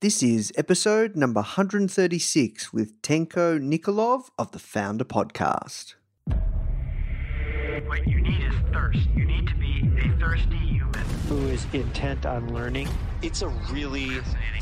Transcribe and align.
This 0.00 0.22
is 0.22 0.50
episode 0.56 1.14
number 1.14 1.40
136 1.40 2.72
with 2.72 3.02
Tenko 3.02 3.60
Nikolov 3.60 4.30
of 4.38 4.50
the 4.50 4.58
Founder 4.58 5.04
Podcast. 5.04 5.92
What 7.84 8.06
you 8.06 8.22
need 8.22 8.42
is 8.42 8.54
thirst. 8.72 9.06
You 9.14 9.26
need 9.26 9.46
to 9.48 9.54
be 9.56 9.92
a 10.02 10.18
thirsty 10.18 10.56
human. 10.56 11.04
who 11.28 11.36
is 11.48 11.66
intent 11.74 12.24
on 12.24 12.54
learning. 12.54 12.88
It's 13.20 13.42
a 13.42 13.48
really 13.70 14.08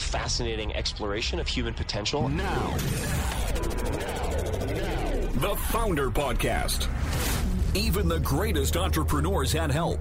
fascinating 0.01 0.75
exploration 0.75 1.39
of 1.39 1.47
human 1.47 1.73
potential. 1.73 2.29
Now, 2.29 2.77
the 5.35 5.55
Founder 5.69 6.11
Podcast. 6.11 6.89
Even 7.77 8.09
the 8.09 8.19
greatest 8.19 8.77
entrepreneurs 8.77 9.53
had 9.53 9.71
help. 9.71 10.01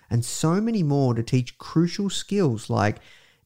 and 0.11 0.25
so 0.25 0.59
many 0.59 0.83
more 0.83 1.15
to 1.15 1.23
teach 1.23 1.57
crucial 1.57 2.09
skills 2.09 2.69
like 2.69 2.97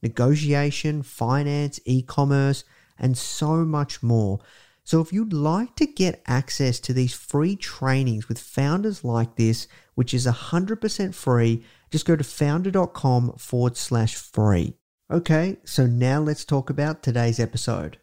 negotiation, 0.01 1.03
finance, 1.03 1.79
e 1.85 2.01
commerce, 2.01 2.63
and 2.99 3.17
so 3.17 3.63
much 3.63 4.01
more. 4.03 4.39
So, 4.83 4.99
if 4.99 5.13
you'd 5.13 5.33
like 5.33 5.75
to 5.77 5.85
get 5.85 6.21
access 6.27 6.79
to 6.81 6.93
these 6.93 7.13
free 7.13 7.55
trainings 7.55 8.27
with 8.27 8.39
founders 8.39 9.03
like 9.03 9.35
this, 9.35 9.67
which 9.93 10.13
is 10.13 10.27
100% 10.27 11.15
free, 11.15 11.63
just 11.91 12.05
go 12.05 12.15
to 12.15 12.23
foundr.com 12.23 13.33
forward 13.37 13.77
slash 13.77 14.15
free. 14.15 14.73
Okay, 15.09 15.57
so 15.63 15.85
now 15.87 16.19
let's 16.19 16.45
talk 16.45 16.69
about 16.69 17.01
today's 17.01 17.39
episode. 17.39 17.97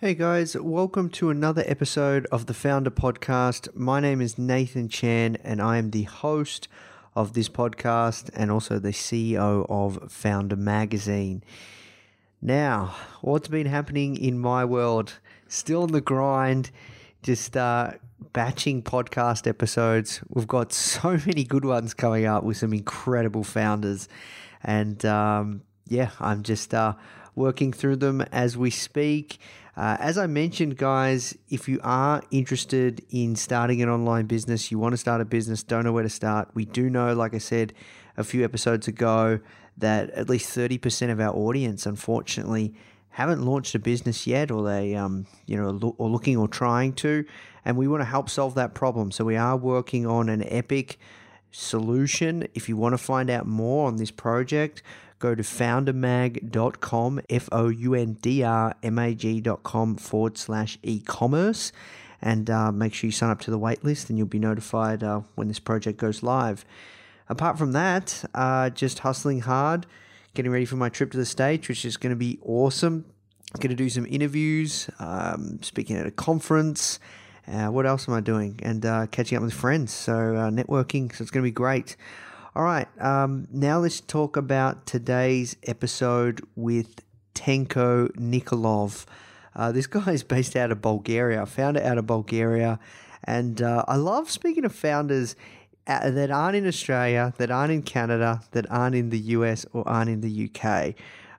Hey 0.00 0.14
guys, 0.14 0.56
welcome 0.56 1.10
to 1.10 1.30
another 1.30 1.64
episode 1.66 2.26
of 2.30 2.46
the 2.46 2.54
Founder 2.54 2.90
Podcast. 2.90 3.74
My 3.74 3.98
name 3.98 4.20
is 4.20 4.38
Nathan 4.38 4.88
Chan, 4.88 5.38
and 5.42 5.60
I 5.60 5.76
am 5.78 5.90
the 5.90 6.04
host 6.04 6.68
of 7.18 7.32
this 7.32 7.48
podcast 7.48 8.30
and 8.32 8.48
also 8.48 8.78
the 8.78 8.92
CEO 8.92 9.66
of 9.68 10.10
Founder 10.10 10.54
Magazine. 10.54 11.42
Now, 12.40 12.94
what's 13.22 13.48
been 13.48 13.66
happening 13.66 14.16
in 14.16 14.38
my 14.38 14.64
world? 14.64 15.14
Still 15.48 15.82
on 15.82 15.90
the 15.90 16.00
grind, 16.00 16.70
just 17.24 17.56
uh, 17.56 17.94
batching 18.32 18.84
podcast 18.84 19.48
episodes. 19.48 20.20
We've 20.28 20.46
got 20.46 20.72
so 20.92 21.18
many 21.26 21.42
good 21.42 21.64
ones 21.64 21.92
coming 21.92 22.24
up 22.24 22.44
with 22.44 22.56
some 22.56 22.72
incredible 22.72 23.42
founders. 23.42 24.08
And 24.62 25.04
um, 25.04 25.62
yeah, 25.88 26.10
I'm 26.20 26.44
just 26.44 26.72
uh, 26.72 26.94
working 27.38 27.72
through 27.72 27.96
them 27.96 28.20
as 28.32 28.56
we 28.56 28.70
speak. 28.70 29.38
Uh, 29.76 29.96
as 30.00 30.18
I 30.18 30.26
mentioned, 30.26 30.76
guys, 30.76 31.38
if 31.48 31.68
you 31.68 31.78
are 31.84 32.20
interested 32.32 33.04
in 33.10 33.36
starting 33.36 33.80
an 33.80 33.88
online 33.88 34.26
business, 34.26 34.72
you 34.72 34.78
want 34.78 34.92
to 34.92 34.96
start 34.96 35.20
a 35.20 35.24
business, 35.24 35.62
don't 35.62 35.84
know 35.84 35.92
where 35.92 36.02
to 36.02 36.08
start, 36.08 36.50
we 36.52 36.64
do 36.64 36.90
know, 36.90 37.14
like 37.14 37.32
I 37.32 37.38
said 37.38 37.72
a 38.16 38.24
few 38.24 38.44
episodes 38.44 38.88
ago, 38.88 39.38
that 39.76 40.10
at 40.10 40.28
least 40.28 40.54
30% 40.56 41.12
of 41.12 41.20
our 41.20 41.32
audience, 41.32 41.86
unfortunately, 41.86 42.74
haven't 43.10 43.42
launched 43.42 43.74
a 43.74 43.78
business 43.78 44.26
yet 44.26 44.50
or 44.50 44.62
they 44.62 44.94
um, 44.94 45.26
you 45.46 45.56
know 45.56 45.70
lo- 45.70 45.94
or 45.98 46.08
looking 46.08 46.36
or 46.36 46.46
trying 46.46 46.92
to 46.92 47.24
and 47.64 47.76
we 47.76 47.88
want 47.88 48.00
to 48.00 48.04
help 48.04 48.30
solve 48.30 48.54
that 48.54 48.74
problem 48.74 49.10
so 49.10 49.24
we 49.24 49.36
are 49.36 49.56
working 49.56 50.06
on 50.06 50.28
an 50.28 50.44
epic 50.44 51.00
solution 51.50 52.46
if 52.54 52.68
you 52.68 52.76
want 52.76 52.92
to 52.92 52.98
find 52.98 53.28
out 53.28 53.44
more 53.44 53.88
on 53.88 53.96
this 53.96 54.12
project 54.12 54.84
go 55.18 55.34
to 55.34 55.42
foundrmag.com 55.42 57.20
f-o-u-n-d-r-m-a-g.com 57.28 59.96
forward 59.96 60.38
slash 60.38 60.78
e-commerce 60.82 61.72
and 62.20 62.50
uh, 62.50 62.72
make 62.72 62.92
sure 62.94 63.06
you 63.08 63.12
sign 63.12 63.30
up 63.30 63.40
to 63.40 63.50
the 63.50 63.58
waitlist 63.58 64.08
and 64.08 64.18
you'll 64.18 64.26
be 64.26 64.38
notified 64.38 65.02
uh, 65.02 65.20
when 65.34 65.48
this 65.48 65.58
project 65.58 65.98
goes 65.98 66.22
live 66.22 66.64
apart 67.28 67.58
from 67.58 67.72
that 67.72 68.24
uh, 68.34 68.70
just 68.70 69.00
hustling 69.00 69.40
hard 69.40 69.84
getting 70.38 70.52
ready 70.52 70.64
for 70.64 70.76
my 70.76 70.88
trip 70.88 71.10
to 71.10 71.16
the 71.16 71.26
States, 71.26 71.68
which 71.68 71.84
is 71.84 71.96
going 71.96 72.10
to 72.10 72.16
be 72.16 72.38
awesome. 72.42 73.04
Going 73.58 73.70
to 73.70 73.74
do 73.74 73.88
some 73.88 74.06
interviews, 74.06 74.88
um, 75.00 75.58
speaking 75.62 75.96
at 75.96 76.06
a 76.06 76.12
conference. 76.12 77.00
Uh, 77.50 77.66
what 77.68 77.86
else 77.86 78.06
am 78.06 78.14
I 78.14 78.20
doing? 78.20 78.60
And 78.62 78.86
uh, 78.86 79.06
catching 79.06 79.36
up 79.36 79.42
with 79.42 79.52
friends. 79.52 79.92
So, 79.92 80.36
uh, 80.36 80.50
networking. 80.50 81.12
So, 81.12 81.22
it's 81.22 81.32
going 81.32 81.42
to 81.42 81.48
be 81.48 81.50
great. 81.50 81.96
All 82.58 82.64
right. 82.64 82.88
Um, 83.00 83.46
now, 83.52 83.78
let's 83.78 84.00
talk 84.00 84.36
about 84.36 84.84
today's 84.84 85.54
episode 85.62 86.44
with 86.56 87.04
Tenko 87.32 88.08
Nikolov. 88.16 89.06
Uh, 89.54 89.70
this 89.70 89.86
guy 89.96 90.10
is 90.10 90.24
based 90.24 90.56
out 90.56 90.72
of 90.72 90.82
Bulgaria. 90.82 91.42
I 91.42 91.44
found 91.44 91.76
it 91.76 91.84
out 91.84 91.98
of 91.98 92.08
Bulgaria. 92.08 92.80
And 93.22 93.62
uh, 93.62 93.84
I 93.86 93.94
love 93.94 94.28
speaking 94.28 94.64
of 94.64 94.74
founders 94.74 95.36
uh, 95.86 96.10
that 96.10 96.32
aren't 96.32 96.56
in 96.56 96.66
Australia, 96.66 97.32
that 97.38 97.52
aren't 97.52 97.70
in 97.70 97.82
Canada, 97.82 98.40
that 98.50 98.68
aren't 98.72 98.96
in 98.96 99.10
the 99.10 99.20
US 99.36 99.64
or 99.72 99.88
aren't 99.88 100.10
in 100.10 100.20
the 100.20 100.50
UK. 100.50 100.94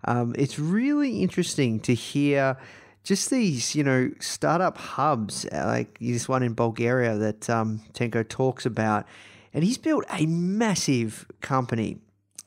Um, 0.05 0.33
it's 0.37 0.57
really 0.57 1.21
interesting 1.21 1.81
to 1.81 1.93
hear 1.93 2.55
just 3.03 3.29
these, 3.29 3.75
you 3.75 3.83
know, 3.83 4.09
startup 4.21 4.77
hubs, 4.77 5.45
uh, 5.51 5.65
like 5.65 5.99
this 5.99 6.29
one 6.29 6.43
in 6.43 6.53
Bulgaria 6.53 7.17
that 7.17 7.49
um, 7.49 7.81
Tenko 7.91 8.25
talks 8.25 8.65
about. 8.65 9.05
And 9.53 9.63
he's 9.63 9.77
built 9.77 10.05
a 10.09 10.25
massive 10.25 11.25
company. 11.41 11.97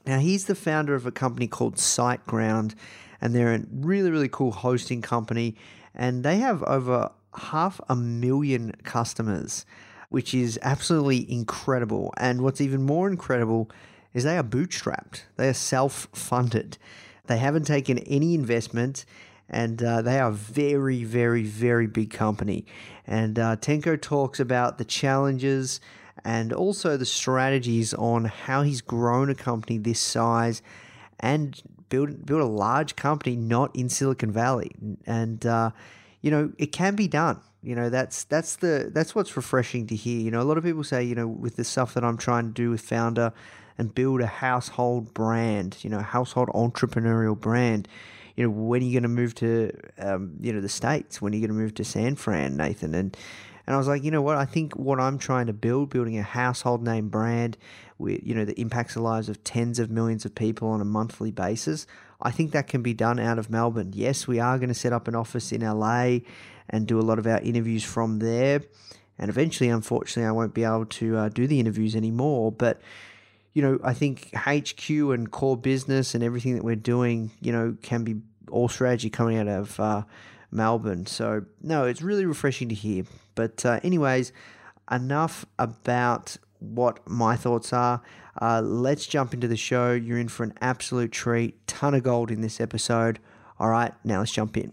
Now, 0.06 0.18
he's 0.18 0.46
the 0.46 0.54
founder 0.54 0.94
of 0.94 1.06
a 1.06 1.12
company 1.12 1.46
called 1.46 1.76
SiteGround, 1.76 2.74
and 3.20 3.34
they're 3.34 3.54
a 3.54 3.62
really, 3.72 4.10
really 4.10 4.28
cool 4.28 4.50
hosting 4.50 5.02
company. 5.02 5.56
And 5.94 6.24
they 6.24 6.38
have 6.38 6.62
over 6.64 7.10
half 7.34 7.80
a 7.88 7.96
million 7.96 8.72
customers 8.82 9.64
which 10.12 10.34
is 10.34 10.58
absolutely 10.60 11.32
incredible. 11.32 12.12
And 12.18 12.42
what's 12.42 12.60
even 12.60 12.82
more 12.82 13.08
incredible 13.08 13.70
is 14.12 14.24
they 14.24 14.36
are 14.36 14.44
bootstrapped, 14.44 15.22
they 15.36 15.48
are 15.48 15.54
self 15.54 16.06
funded, 16.12 16.76
they 17.28 17.38
haven't 17.38 17.66
taken 17.66 17.98
any 18.00 18.34
investment. 18.34 19.06
And 19.48 19.82
uh, 19.82 20.00
they 20.00 20.18
are 20.18 20.30
a 20.30 20.32
very, 20.32 21.04
very, 21.04 21.42
very 21.42 21.86
big 21.86 22.10
company. 22.10 22.64
And 23.06 23.38
uh, 23.38 23.56
Tenko 23.56 24.00
talks 24.00 24.40
about 24.40 24.78
the 24.78 24.84
challenges 24.84 25.78
and 26.24 26.52
also 26.52 26.96
the 26.96 27.06
strategies 27.06 27.94
on 27.94 28.26
how 28.26 28.62
he's 28.62 28.80
grown 28.80 29.30
a 29.30 29.34
company 29.34 29.78
this 29.78 30.00
size 30.00 30.62
and 31.20 31.62
build 31.88 32.24
build 32.24 32.40
a 32.40 32.46
large 32.46 32.96
company 32.96 33.36
not 33.36 33.74
in 33.74 33.88
Silicon 33.88 34.30
Valley. 34.32 34.72
And 35.06 35.44
uh, 35.44 35.70
you 36.20 36.30
know, 36.30 36.52
it 36.58 36.72
can 36.72 36.94
be 36.94 37.08
done. 37.08 37.40
You 37.62 37.76
know, 37.76 37.90
that's 37.90 38.24
that's 38.24 38.56
the 38.56 38.90
that's 38.92 39.14
what's 39.14 39.36
refreshing 39.36 39.86
to 39.88 39.96
hear. 39.96 40.20
You 40.20 40.30
know, 40.30 40.40
a 40.40 40.44
lot 40.44 40.58
of 40.58 40.64
people 40.64 40.84
say, 40.84 41.04
you 41.04 41.14
know, 41.14 41.28
with 41.28 41.56
the 41.56 41.64
stuff 41.64 41.94
that 41.94 42.04
I'm 42.04 42.16
trying 42.16 42.46
to 42.46 42.52
do 42.52 42.70
with 42.70 42.80
Founder 42.80 43.32
and 43.78 43.94
build 43.94 44.20
a 44.20 44.26
household 44.26 45.14
brand, 45.14 45.76
you 45.82 45.90
know, 45.90 46.00
household 46.00 46.48
entrepreneurial 46.48 47.38
brand, 47.38 47.88
you 48.36 48.44
know, 48.44 48.50
when 48.50 48.82
are 48.82 48.84
you 48.84 48.92
going 48.92 49.02
to 49.02 49.08
move 49.08 49.34
to, 49.36 49.72
um, 49.98 50.34
you 50.40 50.52
know, 50.52 50.60
the 50.60 50.68
states? 50.68 51.22
When 51.22 51.32
are 51.32 51.36
you 51.36 51.46
going 51.46 51.56
to 51.56 51.62
move 51.62 51.74
to 51.74 51.84
San 51.84 52.16
Fran, 52.16 52.56
Nathan? 52.56 52.94
And 52.94 53.16
and 53.66 53.74
I 53.74 53.78
was 53.78 53.88
like, 53.88 54.02
you 54.02 54.10
know 54.10 54.22
what? 54.22 54.36
I 54.36 54.44
think 54.44 54.74
what 54.74 54.98
I'm 54.98 55.18
trying 55.18 55.46
to 55.46 55.52
build, 55.52 55.90
building 55.90 56.18
a 56.18 56.22
household 56.22 56.82
name 56.82 57.08
brand, 57.08 57.56
with 57.98 58.20
you 58.24 58.34
know, 58.34 58.44
that 58.44 58.60
impacts 58.60 58.94
the 58.94 59.00
lives 59.00 59.28
of 59.28 59.42
tens 59.44 59.78
of 59.78 59.90
millions 59.90 60.24
of 60.24 60.34
people 60.34 60.68
on 60.68 60.80
a 60.80 60.84
monthly 60.84 61.30
basis. 61.30 61.86
I 62.20 62.30
think 62.30 62.52
that 62.52 62.66
can 62.66 62.82
be 62.82 62.94
done 62.94 63.18
out 63.18 63.38
of 63.38 63.50
Melbourne. 63.50 63.92
Yes, 63.94 64.26
we 64.26 64.38
are 64.38 64.58
going 64.58 64.68
to 64.68 64.74
set 64.74 64.92
up 64.92 65.08
an 65.08 65.14
office 65.14 65.52
in 65.52 65.60
LA 65.60 66.18
and 66.68 66.86
do 66.86 66.98
a 66.98 67.02
lot 67.02 67.18
of 67.18 67.26
our 67.26 67.40
interviews 67.40 67.84
from 67.84 68.18
there. 68.18 68.62
And 69.18 69.28
eventually, 69.28 69.68
unfortunately, 69.68 70.28
I 70.28 70.32
won't 70.32 70.54
be 70.54 70.64
able 70.64 70.86
to 70.86 71.16
uh, 71.16 71.28
do 71.28 71.46
the 71.46 71.60
interviews 71.60 71.94
anymore. 71.94 72.50
But 72.52 72.80
you 73.52 73.62
know, 73.62 73.78
I 73.84 73.92
think 73.92 74.30
HQ 74.34 74.88
and 74.88 75.30
core 75.30 75.56
business 75.56 76.14
and 76.14 76.24
everything 76.24 76.54
that 76.54 76.64
we're 76.64 76.74
doing, 76.76 77.30
you 77.40 77.52
know, 77.52 77.76
can 77.82 78.02
be 78.02 78.16
all 78.50 78.68
strategy 78.68 79.10
coming 79.10 79.38
out 79.38 79.48
of 79.48 79.78
uh, 79.78 80.02
Melbourne. 80.50 81.06
So, 81.06 81.44
no, 81.60 81.84
it's 81.84 82.02
really 82.02 82.24
refreshing 82.24 82.68
to 82.70 82.74
hear. 82.74 83.04
But, 83.34 83.64
uh, 83.64 83.80
anyways, 83.82 84.32
enough 84.90 85.46
about 85.58 86.36
what 86.58 87.00
my 87.08 87.36
thoughts 87.36 87.72
are. 87.72 88.02
Uh, 88.40 88.62
let's 88.62 89.06
jump 89.06 89.34
into 89.34 89.48
the 89.48 89.56
show. 89.56 89.92
You're 89.92 90.18
in 90.18 90.28
for 90.28 90.44
an 90.44 90.54
absolute 90.60 91.12
treat. 91.12 91.66
Ton 91.66 91.94
of 91.94 92.02
gold 92.02 92.30
in 92.30 92.40
this 92.40 92.60
episode. 92.60 93.18
All 93.58 93.68
right, 93.68 93.92
now 94.04 94.20
let's 94.20 94.32
jump 94.32 94.56
in. 94.56 94.72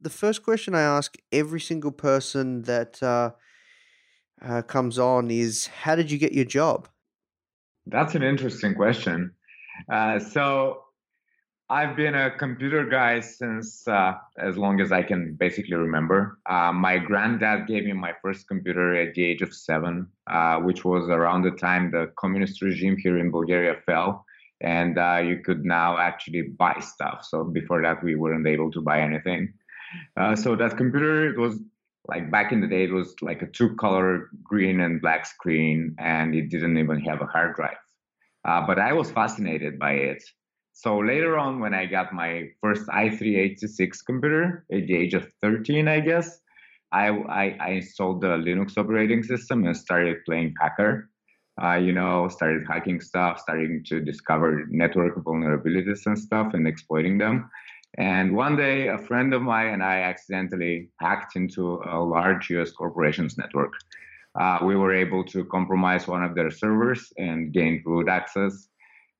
The 0.00 0.10
first 0.10 0.42
question 0.42 0.74
I 0.74 0.82
ask 0.82 1.16
every 1.32 1.60
single 1.60 1.90
person 1.90 2.62
that 2.62 3.02
uh, 3.02 3.30
uh, 4.40 4.62
comes 4.62 4.98
on 4.98 5.30
is 5.30 5.66
How 5.66 5.94
did 5.94 6.10
you 6.10 6.18
get 6.18 6.32
your 6.32 6.44
job? 6.44 6.88
That's 7.86 8.14
an 8.14 8.22
interesting 8.22 8.74
question. 8.74 9.32
Uh, 9.90 10.18
so, 10.18 10.82
I've 11.70 11.96
been 11.96 12.14
a 12.14 12.30
computer 12.30 12.86
guy 12.86 13.20
since 13.20 13.86
uh, 13.86 14.14
as 14.38 14.56
long 14.56 14.80
as 14.80 14.90
I 14.90 15.02
can 15.02 15.34
basically 15.34 15.74
remember. 15.74 16.38
Uh, 16.48 16.72
my 16.72 16.96
granddad 16.96 17.66
gave 17.66 17.84
me 17.84 17.92
my 17.92 18.14
first 18.22 18.48
computer 18.48 18.94
at 18.94 19.12
the 19.14 19.22
age 19.22 19.42
of 19.42 19.52
seven, 19.52 20.08
uh, 20.30 20.60
which 20.60 20.86
was 20.86 21.10
around 21.10 21.42
the 21.42 21.50
time 21.50 21.90
the 21.90 22.10
communist 22.16 22.62
regime 22.62 22.96
here 22.96 23.18
in 23.18 23.30
Bulgaria 23.30 23.76
fell, 23.84 24.24
and 24.62 24.96
uh, 24.98 25.20
you 25.22 25.40
could 25.40 25.66
now 25.66 25.98
actually 25.98 26.40
buy 26.40 26.80
stuff. 26.80 27.26
So 27.28 27.44
before 27.44 27.82
that, 27.82 28.02
we 28.02 28.14
weren't 28.14 28.46
able 28.46 28.70
to 28.70 28.80
buy 28.80 29.02
anything. 29.02 29.52
Uh, 30.16 30.34
so 30.34 30.56
that 30.56 30.78
computer, 30.78 31.28
it 31.28 31.38
was 31.38 31.60
like 32.06 32.30
back 32.30 32.50
in 32.50 32.62
the 32.62 32.66
day, 32.66 32.84
it 32.84 32.92
was 32.92 33.14
like 33.20 33.42
a 33.42 33.46
two-color 33.46 34.30
green 34.42 34.80
and 34.80 35.02
black 35.02 35.26
screen, 35.26 35.94
and 35.98 36.34
it 36.34 36.48
didn't 36.48 36.78
even 36.78 36.98
have 37.00 37.20
a 37.20 37.26
hard 37.26 37.56
drive. 37.56 37.76
Uh, 38.46 38.66
but 38.66 38.78
I 38.78 38.94
was 38.94 39.10
fascinated 39.10 39.78
by 39.78 39.92
it 39.92 40.22
so 40.78 40.96
later 41.00 41.36
on, 41.36 41.58
when 41.58 41.74
I 41.74 41.86
got 41.86 42.12
my 42.12 42.50
first 42.60 42.86
i386 42.86 43.98
computer 44.06 44.64
at 44.72 44.86
the 44.86 44.94
age 44.94 45.12
of 45.12 45.26
13, 45.42 45.88
I 45.88 45.98
guess, 45.98 46.38
I, 46.92 47.08
I, 47.08 47.56
I 47.60 47.68
installed 47.70 48.20
the 48.20 48.28
Linux 48.28 48.78
operating 48.78 49.24
system 49.24 49.66
and 49.66 49.76
started 49.76 50.18
playing 50.24 50.54
hacker. 50.60 51.10
Uh, 51.60 51.74
you 51.74 51.90
know, 51.90 52.28
started 52.28 52.62
hacking 52.68 53.00
stuff, 53.00 53.40
starting 53.40 53.82
to 53.86 53.98
discover 53.98 54.66
network 54.70 55.16
vulnerabilities 55.24 56.06
and 56.06 56.16
stuff 56.16 56.54
and 56.54 56.68
exploiting 56.68 57.18
them. 57.18 57.50
And 57.96 58.36
one 58.36 58.54
day, 58.54 58.86
a 58.86 58.98
friend 58.98 59.34
of 59.34 59.42
mine 59.42 59.74
and 59.74 59.82
I 59.82 60.02
accidentally 60.02 60.90
hacked 61.00 61.34
into 61.34 61.82
a 61.90 61.98
large 61.98 62.50
US 62.50 62.70
corporation's 62.70 63.36
network. 63.36 63.72
Uh, 64.40 64.60
we 64.62 64.76
were 64.76 64.94
able 64.94 65.24
to 65.24 65.44
compromise 65.46 66.06
one 66.06 66.22
of 66.22 66.36
their 66.36 66.52
servers 66.52 67.12
and 67.18 67.52
gain 67.52 67.82
root 67.84 68.08
access 68.08 68.68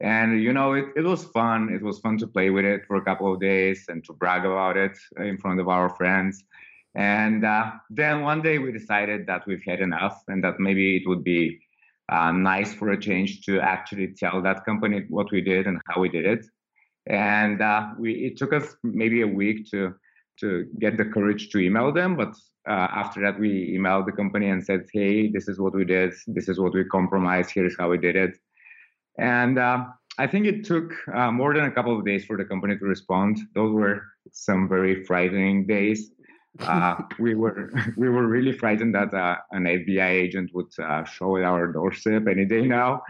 and 0.00 0.40
you 0.42 0.52
know 0.52 0.74
it, 0.74 0.86
it 0.96 1.04
was 1.04 1.24
fun. 1.24 1.70
It 1.70 1.82
was 1.82 1.98
fun 1.98 2.18
to 2.18 2.26
play 2.26 2.50
with 2.50 2.64
it 2.64 2.82
for 2.86 2.96
a 2.96 3.04
couple 3.04 3.32
of 3.32 3.40
days 3.40 3.84
and 3.88 4.04
to 4.04 4.12
brag 4.12 4.44
about 4.44 4.76
it 4.76 4.96
in 5.16 5.38
front 5.38 5.60
of 5.60 5.68
our 5.68 5.88
friends. 5.90 6.44
And 6.94 7.44
uh, 7.44 7.72
then 7.90 8.22
one 8.22 8.42
day 8.42 8.58
we 8.58 8.72
decided 8.72 9.26
that 9.26 9.46
we've 9.46 9.62
had 9.66 9.80
enough 9.80 10.22
and 10.28 10.42
that 10.44 10.58
maybe 10.58 10.96
it 10.96 11.06
would 11.06 11.24
be 11.24 11.60
uh, 12.10 12.32
nice 12.32 12.72
for 12.72 12.90
a 12.90 13.00
change 13.00 13.42
to 13.42 13.60
actually 13.60 14.14
tell 14.14 14.40
that 14.42 14.64
company 14.64 15.04
what 15.08 15.30
we 15.30 15.40
did 15.40 15.66
and 15.66 15.80
how 15.86 16.00
we 16.00 16.08
did 16.08 16.24
it. 16.24 16.46
And 17.06 17.60
uh, 17.60 17.90
we 17.98 18.12
it 18.26 18.36
took 18.36 18.52
us 18.52 18.76
maybe 18.82 19.22
a 19.22 19.26
week 19.26 19.68
to 19.70 19.94
to 20.40 20.66
get 20.78 20.96
the 20.96 21.04
courage 21.04 21.48
to 21.48 21.58
email 21.58 21.90
them 21.90 22.14
but 22.14 22.32
uh, 22.68 22.86
after 22.92 23.20
that 23.20 23.40
we 23.40 23.76
emailed 23.76 24.06
the 24.06 24.12
company 24.12 24.48
and 24.50 24.64
said 24.64 24.86
hey 24.92 25.28
this 25.28 25.48
is 25.48 25.58
what 25.58 25.74
we 25.74 25.84
did. 25.84 26.12
This 26.28 26.48
is 26.48 26.60
what 26.60 26.74
we 26.74 26.84
compromised. 26.84 27.50
Here's 27.50 27.76
how 27.76 27.90
we 27.90 27.98
did 27.98 28.14
it 28.14 28.38
and 29.18 29.58
uh, 29.58 29.84
I 30.18 30.26
think 30.26 30.46
it 30.46 30.64
took 30.64 30.92
uh, 31.12 31.30
more 31.30 31.54
than 31.54 31.64
a 31.64 31.70
couple 31.70 31.96
of 31.96 32.04
days 32.04 32.24
for 32.24 32.36
the 32.36 32.44
company 32.44 32.78
to 32.78 32.84
respond. 32.84 33.38
Those 33.54 33.72
were 33.72 34.02
some 34.32 34.68
very 34.68 35.04
frightening 35.04 35.66
days. 35.66 36.10
Uh, 36.60 36.96
we 37.18 37.34
were 37.34 37.72
we 37.96 38.08
were 38.08 38.26
really 38.26 38.52
frightened 38.52 38.94
that 38.94 39.12
uh, 39.12 39.36
an 39.50 39.64
FBI 39.64 40.08
agent 40.08 40.50
would 40.54 40.72
uh, 40.82 41.04
show 41.04 41.36
at 41.36 41.44
our 41.44 41.72
doorstep 41.72 42.26
any 42.28 42.44
day 42.44 42.62
now. 42.62 43.02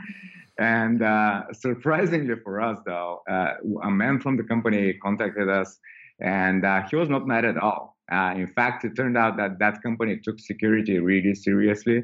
And 0.58 1.02
uh, 1.02 1.44
surprisingly 1.52 2.34
for 2.42 2.60
us, 2.60 2.78
though, 2.84 3.22
a 3.28 3.90
man 3.90 4.18
from 4.18 4.36
the 4.36 4.42
company 4.42 4.92
contacted 4.94 5.48
us, 5.48 5.78
and 6.20 6.66
he 6.90 6.96
was 6.96 7.08
not 7.08 7.28
mad 7.28 7.44
at 7.44 7.56
all. 7.56 7.96
in 8.10 8.48
fact, 8.48 8.84
it 8.84 8.96
turned 8.96 9.16
out 9.16 9.36
that 9.36 9.60
that 9.60 9.80
company 9.84 10.18
took 10.20 10.40
security 10.40 10.98
really 10.98 11.36
seriously 11.36 12.02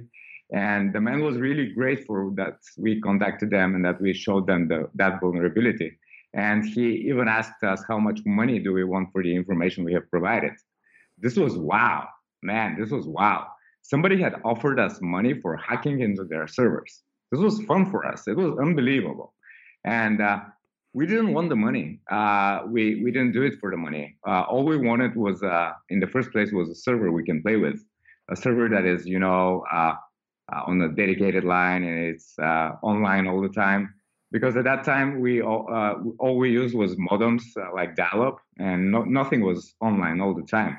and 0.52 0.93
the 0.93 1.00
man 1.00 1.23
was 1.23 1.37
really 1.37 1.73
grateful 1.73 2.31
that 2.37 2.58
we 2.76 3.00
contacted 3.00 3.50
them 3.50 3.75
and 3.75 3.85
that 3.85 4.00
we 4.00 4.12
showed 4.12 4.46
them 4.46 4.69
the, 4.69 4.88
that 4.94 5.20
vulnerability. 5.20 5.99
And 6.35 6.64
he 6.64 7.08
even 7.08 7.29
asked 7.29 7.62
us 7.62 7.82
how 7.88 7.99
much 7.99 8.20
money 8.26 8.58
do 8.58 8.73
we 8.73 8.85
want 8.85 9.11
for 9.12 9.23
the 9.23 9.35
information 9.35 9.85
we 9.85 9.94
have 9.94 10.11
provided. 10.11 10.52
This 11.19 11.37
was 11.37 11.56
wow, 11.56 12.08
man, 12.43 12.76
this 12.79 12.91
was 12.91 13.06
wow. 13.06 13.46
Somebody 13.82 14.20
had 14.20 14.41
offered 14.44 14.81
us 14.81 14.99
money 15.00 15.35
for 15.41 15.56
hacking 15.56 16.00
into 16.00 16.25
their 16.25 16.46
servers. 16.49 17.02
This 17.31 17.41
was 17.41 17.61
fun 17.62 17.91
for 17.91 18.06
us. 18.06 18.26
It 18.26 18.37
was 18.37 18.58
unbelievable. 18.58 19.35
And 19.85 20.20
uh, 20.20 20.41
we 20.93 21.06
didn't 21.06 21.35
want 21.35 21.50
the 21.50 21.56
money. 21.56 22.00
Uh, 22.11 22.62
we, 22.67 23.02
we 23.02 23.11
didn't 23.11 23.32
do 23.32 23.43
it 23.43 23.55
for 23.61 23.70
the 23.70 23.76
money. 23.76 24.17
Uh, 24.26 24.43
all 24.43 24.64
we 24.64 24.76
wanted 24.76 25.14
was, 25.17 25.43
uh, 25.43 25.73
in 25.91 26.00
the 26.00 26.06
first 26.06 26.31
place, 26.32 26.52
was 26.52 26.69
a 26.69 26.75
server 26.75 27.12
we 27.12 27.25
can 27.25 27.43
play 27.43 27.56
with, 27.56 27.85
a 28.31 28.37
server 28.37 28.69
that 28.69 28.85
is, 28.85 29.05
you 29.05 29.19
know, 29.19 29.62
uh, 30.52 30.56
uh, 30.56 30.62
on 30.67 30.81
a 30.82 30.88
dedicated 30.88 31.44
line 31.44 31.85
and 31.85 31.99
it's 32.06 32.35
uh, 32.38 32.73
online 32.82 33.26
all 33.26 33.41
the 33.41 33.49
time. 33.49 33.94
Because 34.32 34.56
at 34.56 34.64
that 34.64 34.82
time, 34.82 35.20
we 35.20 35.43
all, 35.43 35.69
uh, 35.73 35.94
all 36.19 36.37
we 36.37 36.50
used 36.50 36.75
was 36.75 36.96
modems 36.96 37.43
like 37.73 37.94
dial-up, 37.94 38.38
and 38.58 38.91
no, 38.91 39.05
nothing 39.05 39.43
was 39.43 39.75
online 39.81 40.20
all 40.20 40.35
the 40.35 40.43
time. 40.43 40.76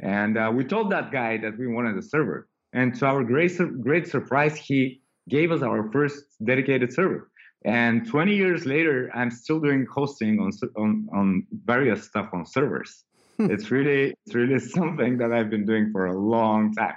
And 0.00 0.56
we 0.56 0.64
told 0.64 0.90
that 0.90 1.12
guy 1.12 1.36
that 1.38 1.56
we 1.56 1.68
wanted 1.68 1.96
a 1.96 2.02
server, 2.02 2.48
and 2.72 2.96
to 2.96 3.06
our 3.06 3.22
great 3.22 3.52
great 3.82 4.08
surprise, 4.08 4.56
he 4.56 5.00
gave 5.28 5.52
us 5.52 5.62
our 5.62 5.92
first 5.92 6.24
dedicated 6.44 6.92
server. 6.92 7.30
And 7.64 8.04
20 8.08 8.34
years 8.34 8.66
later, 8.66 9.12
I'm 9.14 9.30
still 9.30 9.60
doing 9.60 9.86
hosting 9.88 10.40
on 10.40 10.50
on, 10.76 11.08
on 11.14 11.46
various 11.66 12.02
stuff 12.02 12.30
on 12.32 12.46
servers. 12.46 13.04
Hmm. 13.36 13.48
it's 13.52 13.70
really 13.70 14.12
it's 14.26 14.34
really 14.34 14.58
something 14.78 15.18
that 15.18 15.32
I've 15.32 15.50
been 15.50 15.66
doing 15.66 15.92
for 15.92 16.06
a 16.06 16.18
long 16.18 16.74
time 16.74 16.96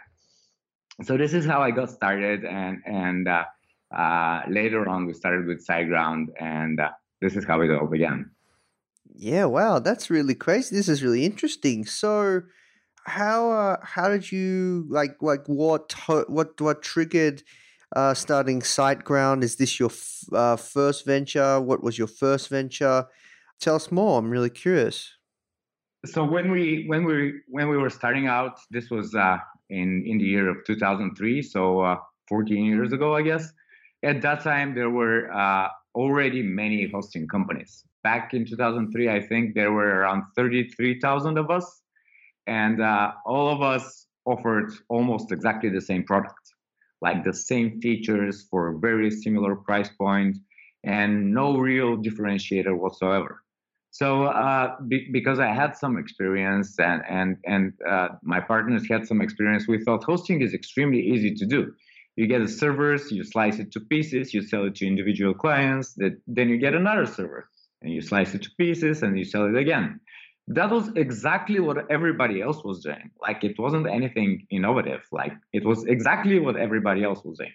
so 1.04 1.18
this 1.18 1.34
is 1.34 1.46
how 1.46 1.62
I 1.62 1.72
got 1.72 1.90
started, 1.90 2.44
and 2.46 2.82
and 2.86 3.28
uh, 3.28 3.46
uh, 3.96 4.42
later 4.50 4.88
on 4.88 5.06
we 5.06 5.14
started 5.14 5.46
with 5.46 5.66
SiteGround, 5.66 6.28
and 6.40 6.80
uh, 6.80 6.90
this 7.22 7.36
is 7.36 7.46
how 7.46 7.62
it 7.62 7.72
all 7.72 7.88
began. 7.88 8.32
Yeah, 9.16 9.46
wow, 9.46 9.80
that's 9.80 10.10
really 10.10 10.36
crazy. 10.36 10.76
This 10.76 10.90
is 10.90 11.04
really 11.04 11.26
interesting. 11.26 11.86
So, 11.86 12.44
how 13.06 13.52
uh, 13.52 13.78
how 13.84 14.10
did 14.10 14.32
you 14.32 14.86
like 14.90 15.22
like 15.22 15.48
what 15.48 15.94
what 16.08 16.60
what 16.60 16.82
triggered 16.82 17.44
uh, 17.96 18.14
starting 18.14 18.62
SiteGround? 18.62 19.44
Is 19.44 19.58
this 19.58 19.80
your 19.80 19.90
f- 19.92 20.34
uh, 20.34 20.56
first 20.56 21.06
venture? 21.06 21.60
What 21.60 21.84
was 21.84 21.98
your 21.98 22.08
first 22.08 22.50
venture? 22.50 23.06
Tell 23.60 23.76
us 23.76 23.92
more. 23.92 24.20
I'm 24.20 24.30
really 24.30 24.50
curious. 24.50 25.14
So 26.06 26.24
when 26.24 26.50
we 26.50 26.86
when 26.88 27.04
we 27.04 27.42
when 27.48 27.70
we 27.70 27.78
were 27.78 27.90
starting 27.90 28.28
out, 28.28 28.60
this 28.72 28.90
was 28.90 29.14
uh, 29.14 29.38
in 29.72 30.04
in 30.06 30.18
the 30.18 30.26
year 30.26 30.50
of 30.50 30.58
2003, 30.66 31.42
so 31.42 31.82
uh, 31.82 31.98
14 32.28 32.66
years 32.66 32.94
ago, 32.94 33.16
I 33.16 33.22
guess. 33.22 33.52
At 34.04 34.22
that 34.22 34.44
time, 34.44 34.74
there 34.74 34.90
were 34.90 35.32
uh, 35.32 35.68
already 35.96 36.42
many 36.42 36.90
hosting 36.92 37.28
companies. 37.28 37.84
Back 38.04 38.34
in 38.34 38.46
2003, 38.46 39.10
I 39.10 39.22
think 39.22 39.54
there 39.54 39.72
were 39.72 40.00
around 40.00 40.24
33,000 40.36 41.38
of 41.38 41.52
us, 41.52 41.82
and 42.48 42.82
uh, 42.82 43.12
all 43.26 43.50
of 43.50 43.62
us 43.62 44.08
offered 44.26 44.72
almost 44.90 45.32
exactly 45.32 45.70
the 45.70 45.82
same 45.82 46.04
product, 46.04 46.54
like 47.02 47.24
the 47.24 47.34
same 47.34 47.80
features 47.82 48.48
for 48.50 48.70
a 48.70 48.80
very 48.80 49.12
similar 49.12 49.56
price 49.56 49.90
point, 49.90 50.38
and 50.84 51.34
no 51.34 51.58
real 51.58 51.98
differentiator 51.98 52.76
whatsoever. 52.76 53.44
So 53.92 54.24
uh, 54.24 54.76
be, 54.88 55.10
because 55.12 55.40
I 55.40 55.48
had 55.48 55.76
some 55.76 55.98
experience 55.98 56.80
and 56.80 57.02
and 57.10 57.38
and 57.46 57.74
uh, 57.88 58.10
my 58.24 58.40
partners 58.40 58.88
had 58.90 59.06
some 59.06 59.22
experience, 59.22 59.68
we 59.68 59.84
thought 59.84 60.04
hosting 60.04 60.42
is 60.42 60.54
extremely 60.54 61.02
easy 61.02 61.36
to 61.36 61.46
do. 61.46 61.74
You 62.16 62.28
get 62.28 62.40
the 62.40 62.48
servers, 62.48 63.12
you 63.12 63.24
slice 63.24 63.60
it 63.60 63.72
to 63.74 63.80
pieces, 63.80 64.34
you 64.34 64.42
sell 64.42 64.66
it 64.66 64.76
to 64.76 64.88
individual 64.88 65.34
clients. 65.34 65.94
That 65.96 66.14
then 66.26 66.50
you 66.50 66.58
get 66.58 66.74
another 66.74 67.06
server, 67.06 67.50
and 67.82 67.92
you 67.92 68.02
slice 68.02 68.34
it 68.34 68.44
to 68.44 68.52
pieces 68.58 69.04
and 69.04 69.18
you 69.18 69.26
sell 69.26 69.46
it 69.46 69.58
again. 69.58 70.00
That 70.48 70.72
was 70.72 70.90
exactly 70.96 71.60
what 71.60 71.90
everybody 71.92 72.42
else 72.42 72.64
was 72.64 72.82
doing. 72.82 73.12
Like 73.22 73.44
it 73.44 73.60
wasn't 73.60 73.88
anything 73.88 74.48
innovative. 74.50 75.02
Like 75.12 75.34
it 75.54 75.66
was 75.66 75.86
exactly 75.86 76.40
what 76.40 76.56
everybody 76.56 77.04
else 77.04 77.24
was 77.24 77.38
doing. 77.38 77.54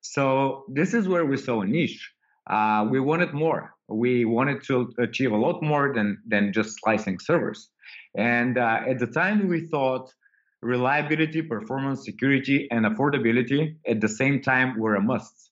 So 0.00 0.64
this 0.68 0.94
is 0.94 1.08
where 1.08 1.24
we 1.26 1.36
saw 1.36 1.62
a 1.62 1.66
niche. 1.66 2.12
Uh, 2.48 2.88
we 2.90 2.98
wanted 3.00 3.32
more. 3.32 3.71
We 3.88 4.24
wanted 4.24 4.62
to 4.64 4.92
achieve 4.98 5.32
a 5.32 5.36
lot 5.36 5.62
more 5.62 5.92
than 5.94 6.18
than 6.26 6.52
just 6.52 6.78
slicing 6.80 7.18
servers. 7.18 7.68
And 8.14 8.58
uh, 8.58 8.80
at 8.88 8.98
the 8.98 9.06
time, 9.06 9.48
we 9.48 9.66
thought 9.66 10.12
reliability, 10.62 11.42
performance, 11.42 12.04
security, 12.04 12.68
and 12.70 12.86
affordability 12.86 13.76
at 13.86 14.00
the 14.00 14.08
same 14.08 14.40
time 14.40 14.78
were 14.78 14.94
a 14.94 15.02
must. 15.02 15.50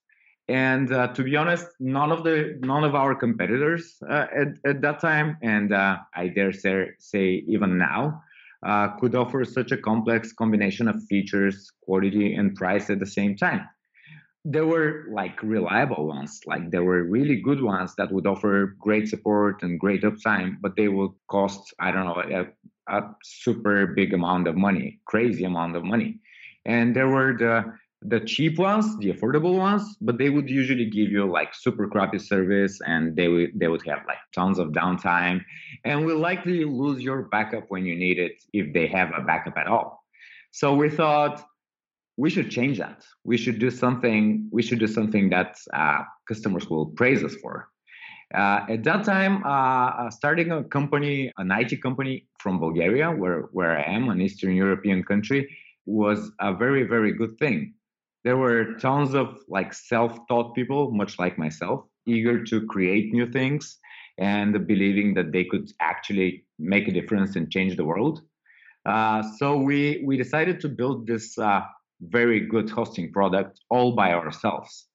And 0.49 0.93
uh, 0.93 1.09
to 1.09 1.23
be 1.23 1.37
honest, 1.37 1.67
none 1.79 2.11
of 2.11 2.25
the 2.25 2.59
none 2.61 2.83
of 2.83 2.95
our 2.95 3.15
competitors 3.15 3.97
uh, 4.09 4.27
at, 4.35 4.49
at 4.65 4.81
that 4.81 5.01
time, 5.01 5.37
and 5.43 5.73
uh, 5.73 5.99
I 6.15 6.29
dare 6.29 6.53
say, 6.53 6.89
say 6.99 7.45
even 7.47 7.79
now, 7.79 8.23
uh, 8.67 8.89
could 8.99 9.15
offer 9.15 9.45
such 9.45 9.71
a 9.71 9.77
complex 9.77 10.33
combination 10.33 10.89
of 10.89 11.03
features, 11.05 11.71
quality, 11.83 12.35
and 12.35 12.55
price 12.57 12.91
at 12.91 12.99
the 12.99 13.07
same 13.07 13.37
time. 13.37 13.69
There 14.45 14.67
were 14.67 15.05
like 15.11 15.43
reliable 15.43 16.07
ones, 16.07 16.41
like 16.47 16.71
there 16.71 16.83
were 16.83 17.03
really 17.03 17.37
good 17.37 17.63
ones 17.63 17.95
that 17.97 18.11
would 18.11 18.27
offer 18.27 18.75
great 18.79 19.09
support 19.09 19.63
and 19.63 19.79
great 19.79 20.03
uptime, 20.03 20.57
but 20.63 20.77
they 20.77 20.89
would 20.89 21.11
cost 21.29 21.75
I 21.79 21.91
don't 21.91 22.07
know 22.07 22.47
a, 22.89 22.97
a 22.97 23.15
super 23.23 23.87
big 23.87 24.15
amount 24.15 24.49
of 24.49 24.57
money, 24.57 25.01
crazy 25.05 25.45
amount 25.45 25.77
of 25.77 25.85
money. 25.85 26.21
And 26.65 26.97
there 26.97 27.09
were 27.09 27.37
the 27.37 27.75
the 28.03 28.21
cheap 28.21 28.59
ones, 28.59 28.97
the 28.99 29.13
affordable 29.13 29.59
ones, 29.59 29.97
but 30.01 30.17
they 30.17 30.31
would 30.31 30.49
usually 30.49 30.87
give 30.87 31.11
you 31.11 31.31
like 31.31 31.55
super 31.55 31.87
crappy 31.87 32.19
service 32.19 32.81
and 32.87 33.15
they 33.15 33.29
would 33.29 33.51
they 33.55 33.69
would 33.69 33.87
have 33.87 34.01
like 34.07 34.19
tons 34.35 34.59
of 34.59 34.69
downtime 34.69 35.45
and 35.85 36.07
will 36.07 36.19
likely 36.19 36.65
lose 36.65 37.03
your 37.03 37.23
backup 37.23 37.65
when 37.69 37.85
you 37.85 37.95
need 37.95 38.19
it 38.19 38.43
if 38.55 38.73
they 38.73 38.87
have 38.87 39.11
a 39.17 39.21
backup 39.21 39.57
at 39.59 39.67
all. 39.67 40.03
So 40.51 40.75
we 40.75 40.89
thought 40.89 41.45
we 42.23 42.29
should 42.35 42.51
change 42.51 42.77
that. 42.85 42.99
We 43.31 43.37
should 43.43 43.59
do 43.67 43.71
something. 43.71 44.23
We 44.57 44.63
should 44.67 44.81
do 44.87 44.91
something 44.99 45.25
that 45.31 45.51
uh, 45.73 46.03
customers 46.31 46.65
will 46.71 46.87
praise 47.01 47.23
us 47.29 47.35
for. 47.43 47.55
Uh, 48.41 48.61
at 48.75 48.85
that 48.89 49.03
time, 49.05 49.35
uh, 49.45 49.89
uh 50.03 50.11
starting 50.19 50.49
a 50.53 50.63
company, 50.77 51.17
an 51.43 51.49
IT 51.61 51.73
company 51.87 52.15
from 52.43 52.55
Bulgaria, 52.67 53.09
where 53.21 53.41
where 53.57 53.73
I 53.81 53.85
am, 53.97 54.05
an 54.15 54.21
Eastern 54.27 54.55
European 54.65 54.99
country, 55.11 55.41
was 56.03 56.21
a 56.49 56.51
very 56.65 56.85
very 56.95 57.13
good 57.21 57.35
thing 57.43 57.59
there 58.25 58.37
were 58.37 58.75
tons 58.75 59.15
of 59.15 59.39
like 59.49 59.73
self-taught 59.73 60.55
people 60.55 60.91
much 60.93 61.19
like 61.19 61.39
myself 61.39 61.85
eager 62.07 62.43
to 62.45 62.67
create 62.67 63.13
new 63.13 63.27
things 63.27 63.79
and 64.19 64.67
believing 64.67 65.15
that 65.15 65.33
they 65.33 65.45
could 65.45 65.71
actually 65.81 66.45
make 66.59 66.87
a 66.89 66.93
difference 66.93 67.37
and 67.37 67.51
change 67.51 67.77
the 67.77 67.85
world 67.85 68.23
uh, 68.87 69.23
so 69.39 69.57
we 69.57 70.03
we 70.07 70.17
decided 70.17 70.61
to 70.61 70.69
build 70.69 71.07
this 71.07 71.39
uh, 71.39 71.63
very 72.01 72.41
good 72.41 72.69
hosting 72.71 73.13
product 73.13 73.61
all 73.71 73.93
by 73.93 74.13
ourselves 74.13 74.87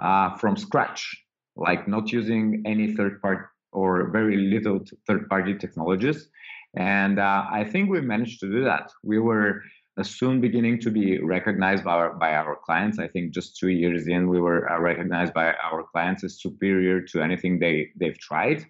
uh, 0.00 0.36
from 0.36 0.56
scratch 0.56 1.16
like 1.56 1.88
not 1.88 2.12
using 2.12 2.62
any 2.66 2.94
third 2.94 3.20
party 3.20 3.42
or 3.72 4.10
very 4.10 4.36
little 4.36 4.80
third 5.06 5.28
party 5.28 5.54
technologies 5.54 6.28
and 6.76 7.18
uh, 7.18 7.44
i 7.50 7.64
think 7.64 7.90
we 7.90 8.00
managed 8.00 8.40
to 8.40 8.50
do 8.50 8.64
that 8.64 8.90
we 9.02 9.18
were 9.18 9.62
soon 10.04 10.40
beginning 10.40 10.80
to 10.80 10.90
be 10.90 11.18
recognized 11.20 11.84
by 11.84 11.92
our, 11.92 12.14
by 12.14 12.34
our 12.34 12.56
clients. 12.64 12.98
I 12.98 13.08
think 13.08 13.32
just 13.32 13.56
two 13.56 13.68
years 13.68 14.06
in, 14.06 14.28
we 14.28 14.40
were 14.40 14.70
uh, 14.70 14.80
recognized 14.80 15.34
by 15.34 15.54
our 15.54 15.82
clients 15.82 16.24
as 16.24 16.40
superior 16.40 17.00
to 17.00 17.20
anything 17.22 17.58
they, 17.58 17.88
they've 17.96 18.18
tried. 18.18 18.64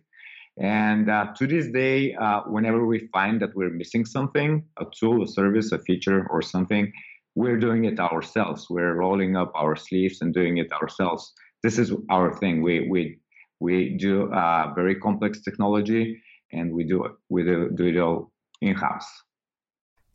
And 0.60 1.08
uh, 1.10 1.26
to 1.36 1.46
this 1.46 1.68
day, 1.68 2.14
uh, 2.14 2.42
whenever 2.46 2.84
we 2.86 3.08
find 3.12 3.40
that 3.42 3.54
we're 3.54 3.70
missing 3.70 4.04
something, 4.04 4.64
a 4.78 4.84
tool, 4.98 5.22
a 5.22 5.28
service, 5.28 5.70
a 5.72 5.78
feature, 5.78 6.26
or 6.30 6.42
something, 6.42 6.92
we're 7.38 7.56
doing 7.56 7.84
it 7.84 8.00
ourselves. 8.00 8.68
We're 8.68 8.94
rolling 8.94 9.36
up 9.36 9.52
our 9.54 9.76
sleeves 9.76 10.22
and 10.22 10.34
doing 10.34 10.58
it 10.58 10.72
ourselves. 10.72 11.32
This 11.62 11.78
is 11.78 11.92
our 12.10 12.36
thing. 12.40 12.62
We 12.62 12.88
we 12.90 13.20
we 13.60 13.96
do 13.96 14.32
uh, 14.32 14.72
very 14.74 14.96
complex 14.96 15.40
technology, 15.42 16.20
and 16.52 16.72
we 16.72 16.82
do 16.82 16.96
we 17.28 17.44
do, 17.44 17.70
do 17.72 17.86
it 17.86 17.96
all 17.96 18.32
in 18.60 18.74
house. 18.74 19.08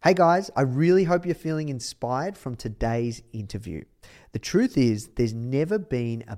Hey 0.04 0.14
guys, 0.14 0.52
I 0.58 0.64
really 0.64 1.06
hope 1.06 1.26
you're 1.26 1.34
feeling 1.50 1.70
inspired 1.70 2.38
from 2.38 2.58
today's 2.58 3.24
interview. 3.32 3.86
The 4.34 4.40
truth 4.40 4.78
is, 4.78 5.12
there's 5.16 5.34
never 5.34 5.80
been 5.80 6.26
a 6.28 6.38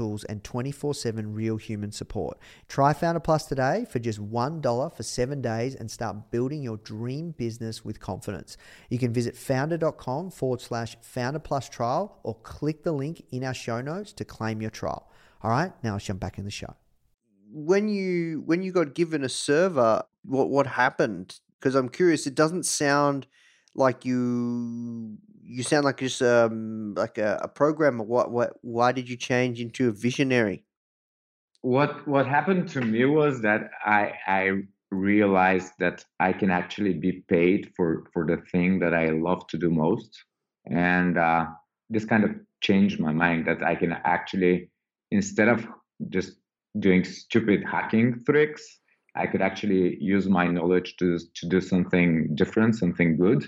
tools, 0.00 0.24
and 0.24 0.42
24 0.42 0.94
7 0.94 1.34
real 1.34 1.58
human 1.58 1.92
support. 1.92 2.38
Try 2.68 2.92
Founder 2.94 3.20
Plus 3.20 3.44
today 3.44 3.84
for 3.90 3.98
just 3.98 4.18
$1 4.18 4.96
for 4.96 5.02
seven 5.02 5.42
days 5.42 5.74
and 5.74 5.90
start 5.90 6.30
building 6.30 6.62
your 6.62 6.78
dream 6.78 7.34
business 7.36 7.84
with 7.84 8.00
confidence. 8.00 8.56
You 8.88 8.98
can 8.98 9.12
visit 9.12 9.34
foundr.com 9.34 10.30
forward 10.30 10.62
slash 10.62 10.96
founder 11.02 11.38
Plus 11.38 11.68
trial 11.68 12.18
or 12.22 12.34
click 12.36 12.82
the 12.82 12.92
link 12.92 13.22
in 13.30 13.44
our 13.44 13.52
show 13.52 13.82
notes 13.82 14.14
to 14.14 14.24
claim 14.24 14.62
your 14.62 14.70
trial. 14.70 15.10
All 15.42 15.50
right, 15.50 15.72
now 15.84 15.92
let's 15.92 16.06
jump 16.06 16.20
back 16.20 16.38
in 16.38 16.44
the 16.44 16.50
show. 16.50 16.74
When 17.52 17.88
you 17.88 18.42
when 18.46 18.62
you 18.62 18.72
got 18.72 18.94
given 18.94 19.22
a 19.22 19.28
server, 19.28 20.02
what 20.24 20.48
what 20.48 20.66
happened? 20.66 21.40
Because 21.58 21.74
I'm 21.74 21.88
curious. 21.90 22.26
It 22.26 22.34
doesn't 22.34 22.64
sound 22.64 23.26
like 23.74 24.04
you 24.04 25.18
you 25.50 25.64
sound 25.64 25.84
like 25.84 25.98
just 25.98 26.22
um 26.22 26.94
like 26.96 27.18
a, 27.18 27.40
a 27.42 27.48
programmer. 27.48 28.04
What 28.04 28.30
what 28.30 28.52
why 28.62 28.92
did 28.92 29.08
you 29.08 29.16
change 29.16 29.60
into 29.60 29.88
a 29.88 29.92
visionary? 29.92 30.64
What 31.62 32.06
what 32.06 32.26
happened 32.26 32.68
to 32.70 32.80
me 32.80 33.04
was 33.04 33.42
that 33.42 33.70
I 33.84 34.12
I 34.26 34.50
realized 34.90 35.72
that 35.78 36.04
I 36.20 36.32
can 36.32 36.50
actually 36.50 36.94
be 36.94 37.24
paid 37.28 37.72
for 37.76 38.04
for 38.12 38.24
the 38.24 38.38
thing 38.52 38.78
that 38.80 38.94
I 38.94 39.10
love 39.10 39.46
to 39.48 39.58
do 39.58 39.70
most, 39.70 40.24
and 40.66 41.18
uh, 41.18 41.46
this 41.88 42.04
kind 42.04 42.24
of 42.24 42.30
changed 42.60 43.00
my 43.00 43.12
mind 43.12 43.46
that 43.46 43.62
I 43.62 43.74
can 43.74 43.92
actually 44.04 44.70
instead 45.10 45.48
of 45.48 45.66
just 46.10 46.36
doing 46.78 47.02
stupid 47.02 47.64
hacking 47.64 48.22
tricks, 48.24 48.62
I 49.16 49.26
could 49.26 49.42
actually 49.42 49.98
use 50.00 50.28
my 50.28 50.46
knowledge 50.46 50.94
to 50.98 51.18
to 51.18 51.48
do 51.48 51.60
something 51.60 52.36
different, 52.36 52.76
something 52.76 53.16
good, 53.16 53.42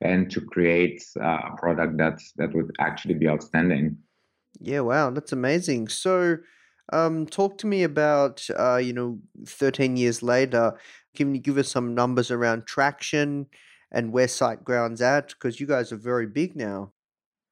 and 0.00 0.30
to 0.30 0.40
create 0.40 1.02
uh, 1.20 1.40
a 1.52 1.56
product 1.56 1.96
that 1.98 2.20
that 2.36 2.54
would 2.54 2.70
actually 2.78 3.14
be 3.14 3.28
outstanding. 3.28 3.96
Yeah, 4.60 4.80
wow, 4.80 5.10
that's 5.10 5.32
amazing. 5.32 5.88
So, 5.88 6.38
um, 6.92 7.26
talk 7.26 7.58
to 7.58 7.66
me 7.66 7.82
about 7.82 8.46
uh, 8.58 8.76
you 8.76 8.92
know, 8.92 9.18
thirteen 9.46 9.96
years 9.96 10.22
later. 10.22 10.78
Can 11.16 11.34
you 11.34 11.40
give 11.40 11.58
us 11.58 11.68
some 11.68 11.94
numbers 11.94 12.30
around 12.30 12.66
traction 12.66 13.46
and 13.90 14.12
where 14.12 14.26
SiteGround's 14.26 15.00
at? 15.00 15.28
Because 15.30 15.58
you 15.58 15.66
guys 15.66 15.90
are 15.90 15.96
very 15.96 16.26
big 16.26 16.54
now. 16.54 16.92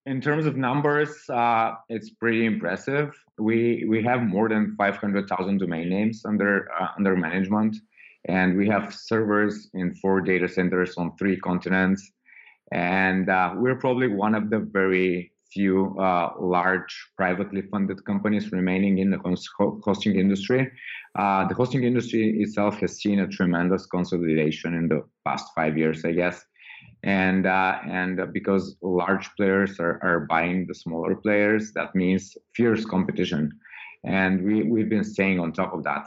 In 0.05 0.21
terms 0.21 0.47
of 0.47 0.57
numbers, 0.57 1.11
uh, 1.29 1.73
it's 1.89 2.11
pretty 2.11 2.47
impressive. 2.47 3.11
We 3.39 3.85
we 3.89 4.05
have 4.05 4.23
more 4.23 4.49
than 4.49 4.77
five 4.77 4.97
hundred 4.97 5.29
thousand 5.29 5.59
domain 5.59 5.89
names 5.89 6.23
under 6.25 6.69
uh, 6.81 6.89
under 6.97 7.17
management, 7.17 7.77
and 8.27 8.57
we 8.57 8.69
have 8.69 8.95
servers 8.95 9.69
in 9.75 9.95
four 9.97 10.21
data 10.21 10.49
centers 10.49 10.97
on 10.97 11.17
three 11.17 11.37
continents 11.37 12.13
and 12.73 13.29
uh, 13.29 13.55
we're 13.57 13.77
probably 13.77 14.09
one 14.09 14.35
of 14.35 14.51
the 14.51 14.59
very 14.59 15.33
few 15.53 15.97
uh, 15.99 16.33
large 16.39 16.93
privately 17.17 17.63
funded 17.63 18.05
companies 18.05 18.53
remaining 18.53 18.99
in 18.99 19.11
the 19.11 19.19
hosting 19.83 20.17
industry. 20.17 20.71
Uh, 21.19 21.47
the 21.49 21.55
hosting 21.55 21.85
industry 21.85 22.41
itself 22.41 22.79
has 22.81 23.01
seen 23.01 23.21
a 23.21 23.29
tremendous 23.29 23.87
consolidation 23.87 24.75
in 24.75 24.89
the 24.89 25.03
past 25.25 25.47
five 25.55 25.79
years, 25.79 26.05
I 26.05 26.13
guess. 26.13 26.45
And 27.05 27.47
uh, 27.47 27.79
and 27.89 28.33
because 28.33 28.77
large 28.83 29.31
players 29.37 29.79
are, 29.79 30.01
are 30.03 30.21
buying 30.29 30.67
the 30.67 30.75
smaller 30.75 31.15
players, 31.15 31.73
that 31.73 31.95
means 31.95 32.37
fierce 32.55 32.85
competition. 32.85 33.53
And 34.05 34.45
we, 34.45 34.63
we've 34.63 34.89
been 34.89 35.05
staying 35.05 35.41
on 35.41 35.53
top 35.53 35.73
of 35.73 35.85
that. 35.85 36.07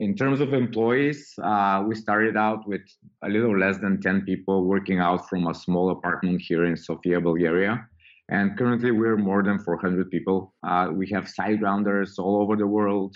In 0.00 0.16
terms 0.16 0.40
of 0.40 0.52
employees, 0.52 1.32
uh, 1.42 1.84
we 1.86 1.94
started 1.94 2.36
out 2.36 2.66
with 2.66 2.82
a 3.22 3.28
little 3.28 3.56
less 3.56 3.78
than 3.78 4.00
10 4.00 4.22
people 4.22 4.64
working 4.64 4.98
out 4.98 5.28
from 5.28 5.46
a 5.46 5.54
small 5.54 5.90
apartment 5.90 6.40
here 6.40 6.64
in 6.64 6.76
Sofia, 6.76 7.20
Bulgaria. 7.20 7.86
And 8.28 8.56
currently, 8.56 8.90
we're 8.90 9.16
more 9.16 9.42
than 9.42 9.58
400 9.58 10.10
people. 10.10 10.54
Uh, 10.66 10.88
we 10.92 11.08
have 11.10 11.26
SiteGrounders 11.26 12.18
all 12.18 12.40
over 12.40 12.56
the 12.56 12.66
world. 12.66 13.14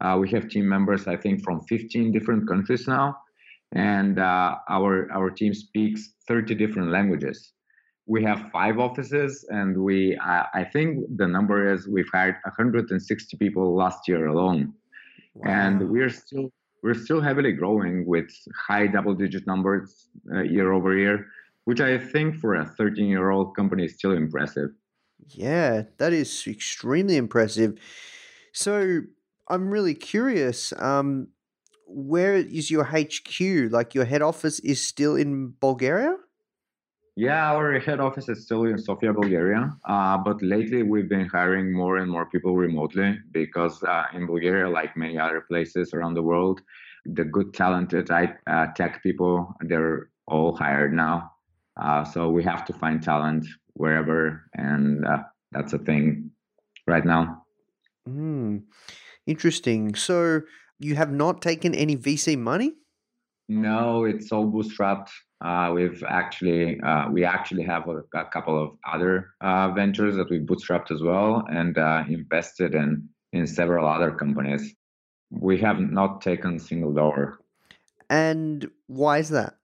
Uh, 0.00 0.16
we 0.20 0.30
have 0.30 0.48
team 0.48 0.68
members, 0.68 1.06
I 1.06 1.16
think, 1.16 1.44
from 1.44 1.60
15 1.68 2.12
different 2.12 2.48
countries 2.48 2.88
now, 2.88 3.16
and 3.72 4.18
uh, 4.18 4.56
our 4.68 5.10
our 5.12 5.30
team 5.30 5.54
speaks 5.54 6.14
30 6.26 6.54
different 6.54 6.90
languages. 6.90 7.52
We 8.06 8.22
have 8.24 8.50
five 8.52 8.78
offices, 8.78 9.44
and 9.50 9.76
we 9.76 10.18
I, 10.18 10.46
I 10.54 10.64
think 10.64 11.04
the 11.16 11.28
number 11.28 11.72
is 11.72 11.86
we've 11.86 12.10
hired 12.12 12.36
160 12.44 13.36
people 13.36 13.74
last 13.74 14.08
year 14.08 14.26
alone, 14.26 14.74
wow. 15.34 15.50
and 15.50 15.90
we're 15.90 16.10
still 16.10 16.50
we're 16.82 16.94
still 16.94 17.20
heavily 17.20 17.52
growing 17.52 18.04
with 18.06 18.30
high 18.68 18.86
double 18.86 19.14
digit 19.14 19.46
numbers 19.46 20.08
uh, 20.34 20.42
year 20.42 20.72
over 20.72 20.96
year, 20.96 21.26
which 21.64 21.80
I 21.80 21.96
think 21.96 22.36
for 22.36 22.54
a 22.54 22.66
13 22.66 23.06
year 23.06 23.30
old 23.30 23.56
company 23.56 23.86
is 23.86 23.94
still 23.94 24.12
impressive. 24.12 24.70
Yeah, 25.28 25.84
that 25.96 26.12
is 26.12 26.46
extremely 26.46 27.16
impressive. 27.16 27.78
So 28.52 29.00
I'm 29.48 29.70
really 29.70 29.94
curious. 29.94 30.74
Um, 30.78 31.28
where 31.86 32.34
is 32.34 32.70
your 32.70 32.84
HQ? 32.84 33.70
Like 33.70 33.94
your 33.94 34.04
head 34.04 34.20
office 34.20 34.58
is 34.60 34.86
still 34.86 35.16
in 35.16 35.54
Bulgaria? 35.60 36.16
Yeah, 37.16 37.52
our 37.52 37.78
head 37.78 38.00
office 38.00 38.28
is 38.28 38.42
still 38.42 38.64
in 38.64 38.76
Sofia, 38.76 39.12
Bulgaria. 39.12 39.70
Uh, 39.84 40.18
but 40.18 40.42
lately, 40.42 40.82
we've 40.82 41.08
been 41.08 41.26
hiring 41.26 41.72
more 41.72 41.98
and 41.98 42.10
more 42.10 42.26
people 42.26 42.56
remotely 42.56 43.18
because 43.30 43.82
uh, 43.84 44.06
in 44.14 44.26
Bulgaria, 44.26 44.68
like 44.68 44.96
many 44.96 45.16
other 45.16 45.40
places 45.40 45.94
around 45.94 46.14
the 46.14 46.22
world, 46.22 46.60
the 47.06 47.24
good, 47.24 47.54
talented 47.54 48.10
uh, 48.10 48.66
tech 48.74 49.02
people, 49.04 49.54
they're 49.60 50.10
all 50.26 50.56
hired 50.56 50.92
now. 50.92 51.30
Uh, 51.80 52.02
so 52.02 52.30
we 52.30 52.42
have 52.42 52.64
to 52.64 52.72
find 52.72 53.00
talent 53.00 53.46
wherever, 53.74 54.48
and 54.54 55.04
uh, 55.06 55.22
that's 55.52 55.72
a 55.72 55.78
thing 55.78 56.30
right 56.88 57.04
now. 57.04 57.44
Mm, 58.08 58.62
interesting. 59.26 59.94
So 59.94 60.42
you 60.80 60.96
have 60.96 61.12
not 61.12 61.42
taken 61.42 61.74
any 61.74 61.96
VC 61.96 62.36
money? 62.36 62.74
No, 63.48 64.04
it's 64.04 64.32
all 64.32 64.50
bootstrapped. 64.50 65.10
Uh, 65.44 65.70
we've 65.74 66.02
actually 66.08 66.80
uh, 66.80 67.10
we 67.10 67.22
actually 67.22 67.62
have 67.62 67.86
a, 67.86 67.98
a 68.14 68.24
couple 68.32 68.60
of 68.60 68.70
other 68.90 69.34
uh, 69.42 69.70
ventures 69.72 70.16
that 70.16 70.30
we 70.30 70.38
bootstrapped 70.38 70.90
as 70.90 71.02
well 71.02 71.44
and 71.50 71.76
uh, 71.76 72.02
invested 72.08 72.74
in 72.74 73.06
in 73.34 73.46
several 73.46 73.86
other 73.86 74.10
companies. 74.10 74.74
We 75.30 75.58
have 75.60 75.78
not 75.80 76.22
taken 76.22 76.58
single 76.58 76.94
dollar. 76.94 77.38
And 78.08 78.70
why 78.86 79.18
is 79.18 79.28
that? 79.30 79.54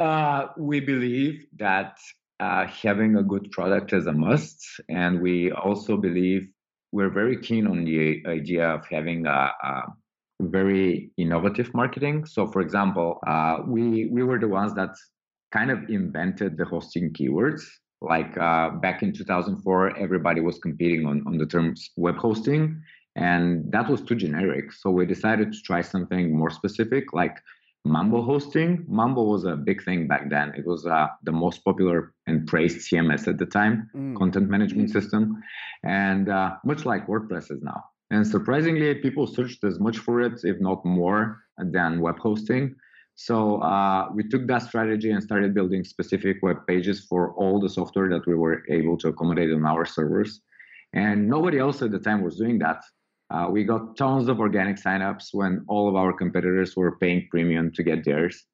Uh, 0.00 0.48
we 0.56 0.80
believe 0.80 1.46
that 1.58 1.98
uh, 2.40 2.66
having 2.66 3.16
a 3.16 3.22
good 3.22 3.52
product 3.52 3.92
is 3.92 4.06
a 4.06 4.12
must, 4.12 4.80
and 4.88 5.20
we 5.20 5.52
also 5.52 5.96
believe 5.96 6.48
we're 6.90 7.10
very 7.10 7.36
keen 7.40 7.68
on 7.68 7.84
the 7.84 8.24
idea 8.26 8.68
of 8.68 8.84
having 8.90 9.26
a, 9.26 9.52
a 9.62 9.82
very 10.50 11.10
innovative 11.16 11.72
marketing. 11.74 12.26
So, 12.26 12.46
for 12.46 12.60
example, 12.60 13.18
uh, 13.26 13.58
we 13.66 14.06
we 14.06 14.22
were 14.22 14.38
the 14.38 14.48
ones 14.48 14.74
that 14.74 14.90
kind 15.52 15.70
of 15.70 15.78
invented 15.88 16.56
the 16.56 16.64
hosting 16.64 17.12
keywords. 17.12 17.62
Like 18.00 18.36
uh, 18.36 18.70
back 18.70 19.02
in 19.02 19.12
2004, 19.12 19.96
everybody 19.96 20.40
was 20.40 20.58
competing 20.58 21.06
on 21.06 21.22
on 21.26 21.38
the 21.38 21.46
terms 21.46 21.90
web 21.96 22.16
hosting, 22.16 22.82
and 23.16 23.70
that 23.72 23.88
was 23.88 24.02
too 24.02 24.14
generic. 24.14 24.72
So 24.72 24.90
we 24.90 25.06
decided 25.06 25.52
to 25.52 25.60
try 25.62 25.80
something 25.80 26.36
more 26.36 26.50
specific, 26.50 27.12
like 27.12 27.36
Mambo 27.84 28.22
hosting. 28.22 28.84
Mambo 28.88 29.22
was 29.22 29.44
a 29.44 29.56
big 29.56 29.84
thing 29.84 30.06
back 30.06 30.30
then. 30.30 30.52
It 30.56 30.66
was 30.66 30.86
uh, 30.86 31.08
the 31.22 31.32
most 31.32 31.64
popular 31.64 32.14
and 32.26 32.46
praised 32.46 32.78
CMS 32.78 33.28
at 33.28 33.38
the 33.38 33.46
time, 33.46 33.90
mm. 33.94 34.16
content 34.16 34.48
management 34.48 34.90
system, 34.90 35.42
and 35.82 36.30
uh, 36.30 36.56
much 36.64 36.86
like 36.86 37.06
WordPress 37.06 37.50
is 37.50 37.62
now. 37.62 37.84
And 38.10 38.26
surprisingly, 38.26 38.94
people 38.96 39.26
searched 39.26 39.64
as 39.64 39.80
much 39.80 39.98
for 39.98 40.20
it, 40.20 40.40
if 40.44 40.60
not 40.60 40.84
more, 40.84 41.40
than 41.58 42.00
web 42.00 42.18
hosting. 42.18 42.74
So 43.16 43.60
uh, 43.62 44.08
we 44.12 44.28
took 44.28 44.46
that 44.48 44.62
strategy 44.62 45.10
and 45.10 45.22
started 45.22 45.54
building 45.54 45.84
specific 45.84 46.38
web 46.42 46.66
pages 46.66 47.06
for 47.08 47.32
all 47.34 47.60
the 47.60 47.68
software 47.68 48.08
that 48.10 48.26
we 48.26 48.34
were 48.34 48.64
able 48.68 48.96
to 48.98 49.08
accommodate 49.08 49.52
on 49.52 49.64
our 49.64 49.84
servers. 49.84 50.40
And 50.92 51.28
nobody 51.28 51.58
else 51.58 51.82
at 51.82 51.92
the 51.92 51.98
time 51.98 52.22
was 52.22 52.36
doing 52.36 52.58
that. 52.58 52.82
Uh, 53.30 53.48
we 53.50 53.64
got 53.64 53.96
tons 53.96 54.28
of 54.28 54.40
organic 54.40 54.76
signups 54.76 55.28
when 55.32 55.64
all 55.68 55.88
of 55.88 55.96
our 55.96 56.12
competitors 56.12 56.76
were 56.76 56.98
paying 56.98 57.26
premium 57.30 57.72
to 57.72 57.82
get 57.82 58.04
theirs. 58.04 58.44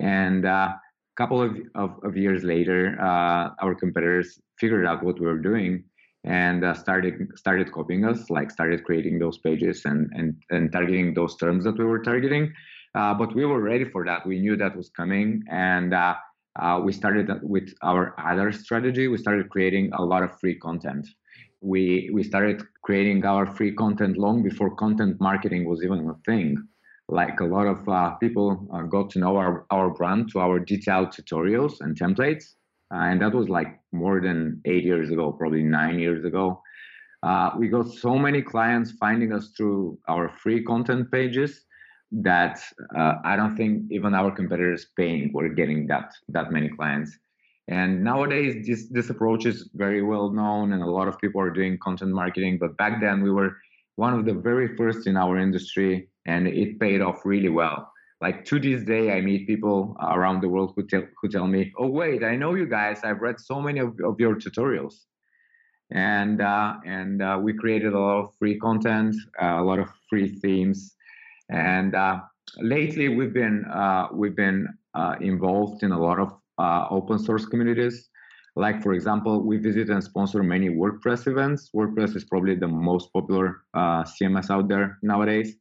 And 0.00 0.44
a 0.44 0.50
uh, 0.50 0.72
couple 1.16 1.42
of, 1.42 1.56
of, 1.74 1.98
of, 2.02 2.16
years 2.16 2.42
later, 2.42 2.96
uh, 3.00 3.50
our 3.62 3.74
competitors 3.74 4.38
figured 4.58 4.86
out 4.86 5.02
what 5.02 5.20
we 5.20 5.26
were 5.26 5.38
doing 5.38 5.84
and 6.26 6.64
uh, 6.64 6.74
started 6.74 7.14
started 7.36 7.72
copying 7.72 8.04
us, 8.04 8.28
like 8.30 8.50
started 8.50 8.84
creating 8.84 9.18
those 9.18 9.38
pages 9.38 9.84
and 9.84 10.10
and 10.12 10.34
and 10.50 10.72
targeting 10.72 11.14
those 11.14 11.36
terms 11.36 11.64
that 11.64 11.78
we 11.78 11.84
were 11.84 12.02
targeting. 12.02 12.52
Uh, 12.94 13.14
but 13.14 13.34
we 13.34 13.44
were 13.44 13.60
ready 13.60 13.84
for 13.84 14.04
that. 14.04 14.26
We 14.26 14.40
knew 14.40 14.56
that 14.56 14.76
was 14.76 14.90
coming, 14.90 15.44
and 15.50 15.94
uh, 15.94 16.14
uh 16.60 16.80
we 16.84 16.92
started 16.92 17.30
with 17.42 17.72
our 17.82 18.14
other 18.18 18.50
strategy. 18.52 19.06
We 19.08 19.18
started 19.18 19.48
creating 19.50 19.92
a 19.92 20.02
lot 20.04 20.22
of 20.24 20.38
free 20.40 20.56
content. 20.56 21.06
We 21.60 22.10
we 22.12 22.22
started 22.24 22.62
creating 22.82 23.24
our 23.24 23.46
free 23.46 23.72
content 23.72 24.16
long 24.16 24.42
before 24.42 24.74
content 24.74 25.20
marketing 25.20 25.68
was 25.68 25.84
even 25.84 26.08
a 26.08 26.14
thing. 26.26 26.56
Like 27.08 27.38
a 27.38 27.44
lot 27.44 27.68
of 27.68 27.88
uh, 27.88 28.10
people 28.16 28.68
uh, 28.74 28.82
got 28.82 29.10
to 29.10 29.20
know 29.20 29.36
our, 29.36 29.64
our 29.70 29.90
brand 29.90 30.32
to 30.32 30.40
our 30.40 30.58
detailed 30.58 31.10
tutorials 31.10 31.74
and 31.80 31.96
templates 31.96 32.56
uh, 32.92 32.98
and 32.98 33.20
that 33.20 33.34
was 33.34 33.48
like 33.48 33.80
more 33.92 34.20
than 34.20 34.60
eight 34.64 34.84
years 34.84 35.10
ago, 35.10 35.32
probably 35.32 35.62
nine 35.62 35.98
years 35.98 36.24
ago. 36.24 36.62
Uh, 37.22 37.50
we 37.58 37.68
got 37.68 37.88
so 37.88 38.16
many 38.16 38.40
clients 38.42 38.92
finding 38.92 39.32
us 39.32 39.52
through 39.56 39.98
our 40.08 40.28
free 40.28 40.62
content 40.62 41.10
pages 41.10 41.64
that 42.12 42.60
uh, 42.96 43.14
I 43.24 43.34
don't 43.34 43.56
think 43.56 43.90
even 43.90 44.14
our 44.14 44.30
competitors 44.30 44.86
paying 44.96 45.32
were 45.32 45.48
getting 45.48 45.88
that 45.88 46.12
that 46.28 46.52
many 46.52 46.68
clients. 46.68 47.16
And 47.68 48.04
nowadays, 48.04 48.64
this 48.64 48.88
this 48.90 49.10
approach 49.10 49.44
is 49.44 49.68
very 49.74 50.02
well 50.02 50.30
known, 50.30 50.72
and 50.72 50.82
a 50.82 50.90
lot 50.90 51.08
of 51.08 51.18
people 51.18 51.40
are 51.40 51.50
doing 51.50 51.78
content 51.82 52.12
marketing. 52.12 52.58
But 52.60 52.76
back 52.76 53.00
then, 53.00 53.22
we 53.22 53.32
were 53.32 53.56
one 53.96 54.14
of 54.14 54.24
the 54.24 54.34
very 54.34 54.76
first 54.76 55.08
in 55.08 55.16
our 55.16 55.36
industry, 55.36 56.08
and 56.26 56.46
it 56.46 56.78
paid 56.78 57.00
off 57.00 57.24
really 57.24 57.48
well 57.48 57.90
like 58.20 58.44
to 58.44 58.58
this 58.58 58.82
day 58.82 59.12
i 59.12 59.20
meet 59.20 59.46
people 59.46 59.96
around 60.00 60.40
the 60.40 60.48
world 60.48 60.72
who 60.74 60.86
tell 60.86 61.04
who 61.20 61.28
tell 61.28 61.46
me 61.46 61.72
oh 61.78 61.86
wait 61.86 62.24
i 62.24 62.34
know 62.34 62.54
you 62.54 62.66
guys. 62.66 63.00
I've 63.04 63.20
read 63.20 63.40
so 63.40 63.60
many 63.60 63.80
of, 63.80 63.98
of 64.04 64.18
your 64.18 64.34
tutorials. 64.36 64.94
And 65.92 66.40
uh, 66.40 66.74
and 66.84 67.22
uh, 67.22 67.38
we 67.40 67.52
created 67.52 67.92
a 67.92 67.98
lot 67.98 68.18
of 68.22 68.34
free 68.38 68.58
content 68.58 69.14
uh, 69.40 69.56
a 69.62 69.64
lot 69.64 69.78
of 69.78 69.88
free 70.10 70.28
themes. 70.28 70.96
And 71.48 71.94
uh, 71.94 72.20
lately 72.58 73.08
we've 73.08 73.32
been 73.32 73.64
uh, 73.66 74.08
we've 74.12 74.34
been 74.34 74.66
uh, 74.94 75.14
involved 75.20 75.84
in 75.84 75.92
a 75.92 76.00
lot 76.00 76.18
of 76.18 76.32
open 76.90 77.18
source 77.18 77.46
communities. 77.46 78.08
Like 78.56 78.82
for 78.82 78.94
example 78.94 79.42
we 79.42 79.58
visit 79.58 79.90
and 79.90 80.02
sponsor 80.02 80.42
many 80.42 80.68
wordpress 80.70 81.28
events. 81.28 81.70
Wordpress 81.72 82.16
is 82.16 82.24
probably 82.24 82.56
the 82.56 82.68
most 82.68 83.12
popular 83.12 83.62
cms 83.76 84.50
out 84.50 84.66
there 84.66 84.98
nowadays 85.02 85.56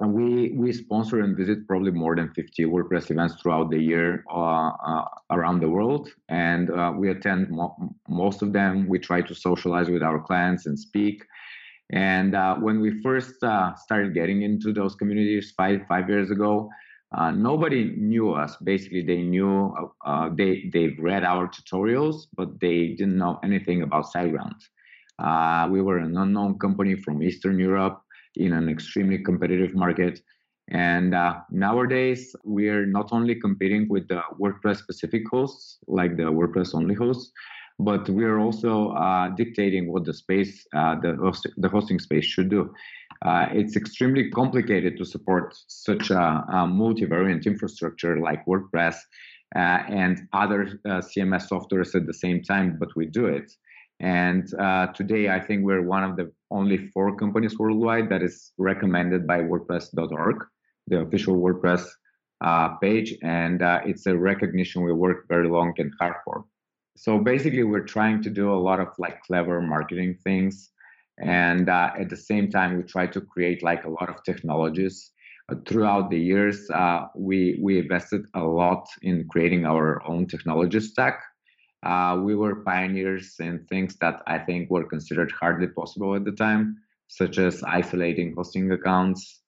and 0.00 0.12
we 0.12 0.50
we 0.50 0.72
sponsor 0.72 1.20
and 1.20 1.36
visit 1.36 1.66
probably 1.66 1.90
more 1.90 2.14
than 2.14 2.30
50 2.34 2.64
WordPress 2.66 3.10
events 3.10 3.34
throughout 3.40 3.70
the 3.70 3.78
year 3.78 4.24
uh, 4.30 4.68
uh, 4.68 5.04
around 5.30 5.60
the 5.60 5.68
world, 5.68 6.10
and 6.28 6.70
uh, 6.70 6.92
we 6.94 7.10
attend 7.10 7.50
mo- 7.50 7.94
most 8.08 8.42
of 8.42 8.52
them. 8.52 8.88
We 8.88 8.98
try 8.98 9.22
to 9.22 9.34
socialize 9.34 9.88
with 9.88 10.02
our 10.02 10.20
clients 10.20 10.66
and 10.66 10.78
speak. 10.78 11.24
And 11.90 12.34
uh, 12.34 12.56
when 12.56 12.80
we 12.80 13.00
first 13.00 13.42
uh, 13.42 13.74
started 13.76 14.12
getting 14.12 14.42
into 14.42 14.72
those 14.72 14.94
communities 14.94 15.54
five 15.56 15.80
five 15.88 16.10
years 16.10 16.30
ago, 16.30 16.68
uh, 17.16 17.30
nobody 17.30 17.94
knew 17.96 18.32
us. 18.32 18.56
Basically, 18.56 19.02
they 19.02 19.22
knew 19.22 19.74
they 20.36 20.68
they've 20.74 20.98
read 20.98 21.24
our 21.24 21.48
tutorials, 21.48 22.26
but 22.36 22.60
they 22.60 22.88
didn't 22.88 23.16
know 23.16 23.40
anything 23.42 23.80
about 23.82 24.12
SiteGround. 24.14 24.60
we 25.70 25.80
were 25.80 25.98
an 25.98 26.18
unknown 26.18 26.58
company 26.58 26.96
from 26.96 27.22
Eastern 27.22 27.58
Europe 27.58 28.02
in 28.36 28.52
an 28.52 28.68
extremely 28.68 29.18
competitive 29.18 29.74
market. 29.74 30.20
And 30.70 31.14
uh, 31.14 31.40
nowadays, 31.50 32.34
we're 32.44 32.86
not 32.86 33.10
only 33.12 33.36
competing 33.36 33.88
with 33.88 34.08
the 34.08 34.20
WordPress 34.40 34.78
specific 34.78 35.22
hosts, 35.30 35.78
like 35.86 36.16
the 36.16 36.24
WordPress 36.24 36.74
only 36.74 36.94
hosts, 36.94 37.32
but 37.78 38.08
we're 38.08 38.38
also 38.38 38.90
uh, 38.92 39.28
dictating 39.28 39.92
what 39.92 40.04
the 40.04 40.14
space, 40.14 40.66
uh, 40.74 40.98
the, 41.00 41.14
host- 41.16 41.48
the 41.56 41.68
hosting 41.68 41.98
space 41.98 42.24
should 42.24 42.48
do. 42.48 42.72
Uh, 43.24 43.46
it's 43.52 43.76
extremely 43.76 44.30
complicated 44.30 44.96
to 44.98 45.04
support 45.04 45.54
such 45.68 46.10
a, 46.10 46.18
a 46.18 46.66
multivariant 46.66 47.46
infrastructure 47.46 48.18
like 48.18 48.44
WordPress 48.46 48.96
uh, 49.54 49.82
and 49.88 50.26
other 50.32 50.80
uh, 50.84 51.00
CMS 51.00 51.48
softwares 51.48 51.94
at 51.94 52.06
the 52.06 52.14
same 52.14 52.42
time, 52.42 52.76
but 52.78 52.88
we 52.96 53.06
do 53.06 53.26
it. 53.26 53.52
And 54.00 54.52
uh, 54.54 54.88
today, 54.88 55.30
I 55.30 55.40
think 55.40 55.64
we're 55.64 55.82
one 55.82 56.04
of 56.04 56.16
the 56.16 56.30
only 56.50 56.76
four 56.76 57.16
companies 57.16 57.58
worldwide 57.58 58.08
that 58.10 58.22
is 58.22 58.52
recommended 58.58 59.26
by 59.26 59.40
WordPress.org, 59.40 60.44
the 60.86 61.00
official 61.00 61.36
WordPress 61.36 61.86
uh, 62.42 62.76
page. 62.76 63.14
And 63.22 63.62
uh, 63.62 63.80
it's 63.84 64.06
a 64.06 64.16
recognition 64.16 64.82
we 64.82 64.92
worked 64.92 65.28
very 65.28 65.48
long 65.48 65.72
and 65.78 65.92
hard 65.98 66.16
for. 66.24 66.44
So 66.96 67.18
basically, 67.18 67.62
we're 67.62 67.84
trying 67.84 68.22
to 68.22 68.30
do 68.30 68.52
a 68.52 68.60
lot 68.68 68.80
of 68.80 68.88
like 68.98 69.22
clever 69.22 69.60
marketing 69.60 70.18
things 70.22 70.70
and 71.18 71.68
uh, 71.68 71.90
at 71.98 72.10
the 72.10 72.16
same 72.16 72.50
time 72.50 72.76
we 72.76 72.82
try 72.82 73.06
to 73.06 73.20
create 73.20 73.62
like 73.62 73.84
a 73.84 73.88
lot 73.88 74.08
of 74.08 74.22
technologies 74.24 75.12
uh, 75.50 75.54
throughout 75.66 76.10
the 76.10 76.18
years 76.18 76.68
uh, 76.70 77.06
we 77.14 77.58
we 77.62 77.78
invested 77.78 78.26
a 78.34 78.42
lot 78.42 78.86
in 79.02 79.26
creating 79.28 79.64
our 79.64 80.06
own 80.06 80.26
technology 80.26 80.80
stack 80.80 81.20
uh, 81.90 82.12
we 82.26 82.34
were 82.34 82.56
pioneers 82.70 83.36
in 83.40 83.54
things 83.70 83.96
that 84.02 84.16
i 84.26 84.38
think 84.38 84.70
were 84.70 84.84
considered 84.94 85.30
hardly 85.40 85.68
possible 85.78 86.14
at 86.14 86.24
the 86.24 86.36
time 86.46 86.76
such 87.08 87.38
as 87.38 87.62
isolating 87.80 88.34
hosting 88.36 88.70
accounts 88.72 89.42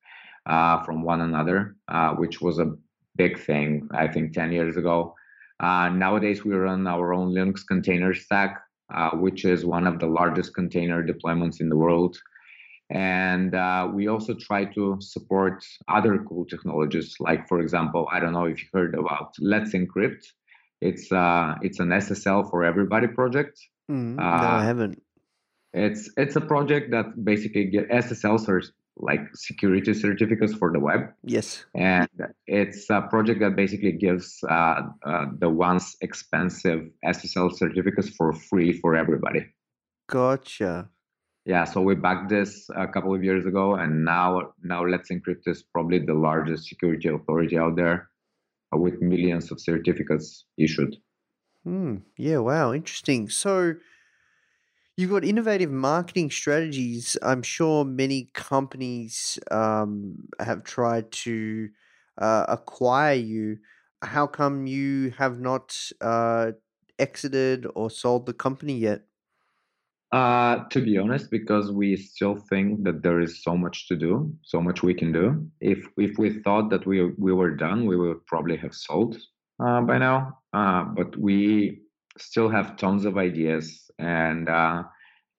uh, 0.47 0.77
from 0.85 1.03
one 1.03 1.23
another 1.23 1.77
uh, 1.89 2.11
which 2.21 2.41
was 2.41 2.59
a 2.59 2.73
big 3.17 3.39
thing 3.49 3.89
i 3.93 4.07
think 4.07 4.33
10 4.33 4.53
years 4.53 4.77
ago 4.77 5.15
nowadays 6.05 6.45
we 6.45 6.55
run 6.55 6.87
our 6.87 7.13
own 7.13 7.29
linux 7.35 7.67
container 7.67 8.15
stack 8.15 8.53
uh, 8.95 9.11
which 9.11 9.45
is 9.45 9.65
one 9.67 9.87
of 9.87 9.99
the 9.99 10.07
largest 10.07 10.55
container 10.55 11.07
deployments 11.07 11.61
in 11.61 11.69
the 11.69 11.77
world. 11.77 12.19
And 12.91 13.55
uh, 13.55 13.91
we 13.93 14.09
also 14.09 14.35
try 14.35 14.65
to 14.65 14.97
support 15.01 15.63
other 15.89 16.25
cool 16.27 16.47
technologies, 16.47 17.17
like 17.21 17.47
for 17.49 17.61
example, 17.61 18.09
I 18.11 18.19
don't 18.19 18.33
know 18.33 18.47
if 18.47 18.63
you 18.63 18.69
heard 18.73 18.95
about 18.95 19.35
Let's 19.41 19.75
Encrypt. 19.75 20.25
It's 20.81 21.11
uh, 21.11 21.55
it's 21.63 21.81
an 21.81 21.89
SSL 21.89 22.51
for 22.51 22.65
everybody 22.65 23.09
project. 23.09 23.59
Mm, 23.91 24.17
no, 24.17 24.23
I 24.23 24.59
uh, 24.59 24.63
haven't. 24.63 25.03
It's 25.73 26.11
it's 26.17 26.37
a 26.37 26.41
project 26.41 26.93
that 26.93 27.25
basically 27.25 27.65
get 27.65 27.89
SSLs 27.91 28.49
are 28.49 28.63
like 29.01 29.21
security 29.35 29.95
certificates 29.95 30.55
for 30.55 30.73
the 30.73 30.81
web. 30.81 31.13
Yes. 31.25 31.65
And 31.75 32.09
it's 32.47 32.91
a 32.91 33.03
project 33.03 33.41
that 33.41 33.57
basically 33.57 33.93
gives 33.93 34.43
uh, 34.49 34.83
uh, 35.07 35.27
the 35.39 35.49
once 35.49 35.97
expensive 36.01 36.89
SSL 37.05 37.57
certificates 37.57 38.11
for 38.11 38.33
free 38.33 38.73
for 38.73 38.97
everybody. 38.97 39.47
Gotcha. 40.09 40.89
Yeah, 41.45 41.65
so 41.65 41.81
we 41.81 41.95
backed 41.95 42.29
this 42.29 42.69
a 42.77 42.87
couple 42.87 43.15
of 43.15 43.25
years 43.25 43.47
ago, 43.47 43.75
and 43.75 44.05
now 44.05 44.53
now 44.63 44.85
Let's 44.85 45.11
Encrypt 45.11 45.47
is 45.47 45.63
probably 45.63 45.99
the 45.99 46.13
largest 46.13 46.69
security 46.69 47.09
authority 47.09 47.57
out 47.57 47.75
there, 47.75 47.95
uh, 47.95 48.05
with 48.73 49.01
millions 49.03 49.51
of 49.53 49.61
certificates 49.61 50.47
issued. 50.59 50.97
Hmm. 51.65 51.99
Yeah. 52.17 52.39
Wow. 52.39 52.73
Interesting. 52.73 53.29
So 53.29 53.75
You've 54.97 55.11
got 55.11 55.25
innovative 55.25 55.71
marketing 55.71 56.31
strategies. 56.31 57.17
I'm 57.23 57.43
sure 57.43 57.85
many 57.85 58.31
companies 58.35 59.39
um, 59.51 60.29
have 60.41 60.65
tried 60.65 61.13
to 61.13 61.71
uh, 62.21 62.47
acquire 62.49 63.15
you. 63.15 63.59
How 64.03 64.27
come 64.27 64.67
you 64.67 65.11
have 65.11 65.39
not 65.39 65.77
uh, 66.01 66.53
exited 66.99 67.65
or 67.77 67.91
sold 67.91 68.27
the 68.27 68.35
company 68.35 68.77
yet? 68.79 69.08
Uh, 70.11 70.65
to 70.71 70.81
be 70.81 70.97
honest, 70.97 71.31
because 71.31 71.71
we 71.71 71.95
still 71.95 72.35
think 72.35 72.83
that 72.83 73.03
there 73.03 73.21
is 73.21 73.43
so 73.43 73.55
much 73.55 73.89
to 73.89 73.95
do, 73.95 74.35
so 74.43 74.61
much 74.61 74.83
we 74.83 74.95
can 74.95 75.13
do. 75.13 75.47
If 75.61 75.87
if 75.99 76.17
we 76.19 76.41
thought 76.43 76.71
that 76.71 76.87
we 76.87 77.13
we 77.19 77.33
were 77.33 77.55
done, 77.55 77.85
we 77.85 77.97
would 77.97 78.25
probably 78.27 78.57
have 78.57 78.75
sold 78.75 79.19
uh, 79.61 79.83
by 79.83 79.99
now. 79.99 80.39
Uh, 80.55 80.85
but 80.85 81.15
we 81.17 81.83
still 82.17 82.49
have 82.49 82.77
tons 82.77 83.05
of 83.05 83.17
ideas 83.17 83.91
and 83.99 84.49
uh, 84.49 84.83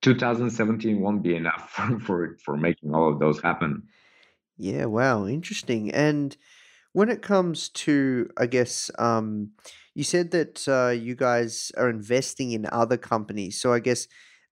2017 0.01 0.99
won't 0.99 1.23
be 1.23 1.35
enough 1.35 1.69
for, 1.75 1.99
for 1.99 2.37
for 2.43 2.57
making 2.57 2.93
all 2.93 3.11
of 3.11 3.19
those 3.19 3.41
happen 3.41 3.83
yeah 4.57 4.85
wow 4.85 5.25
interesting 5.25 5.91
and 5.91 6.37
when 6.93 7.09
it 7.09 7.21
comes 7.21 7.69
to 7.69 8.29
i 8.37 8.45
guess 8.45 8.89
um, 8.99 9.51
you 9.93 10.03
said 10.03 10.31
that 10.31 10.67
uh, 10.67 10.89
you 10.89 11.15
guys 11.15 11.71
are 11.77 11.89
investing 11.89 12.51
in 12.51 12.67
other 12.71 12.97
companies 12.97 13.59
so 13.59 13.73
i 13.73 13.79
guess 13.79 14.07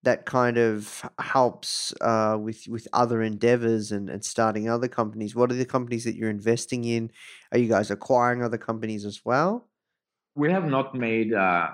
that 0.08 0.26
kind 0.26 0.58
of 0.58 1.04
helps 1.20 1.93
uh, 2.02 2.38
with 2.46 2.60
with 2.67 2.88
other 3.02 3.22
endeavors 3.22 3.91
and, 3.91 4.10
and 4.10 4.24
starting 4.24 4.70
other 4.70 4.88
companies 5.00 5.36
what 5.36 5.52
are 5.52 5.60
the 5.63 5.74
companies 5.78 6.04
that 6.06 6.15
you're 6.15 6.38
investing 6.39 6.84
in 6.96 7.12
are 7.52 7.58
you 7.58 7.70
guys 7.76 7.91
acquiring 7.91 8.41
other 8.41 8.62
companies 8.70 9.04
as 9.06 9.17
well 9.26 9.67
we 10.36 10.52
have 10.52 10.65
not 10.65 10.93
made 10.93 11.34
uh, 11.34 11.70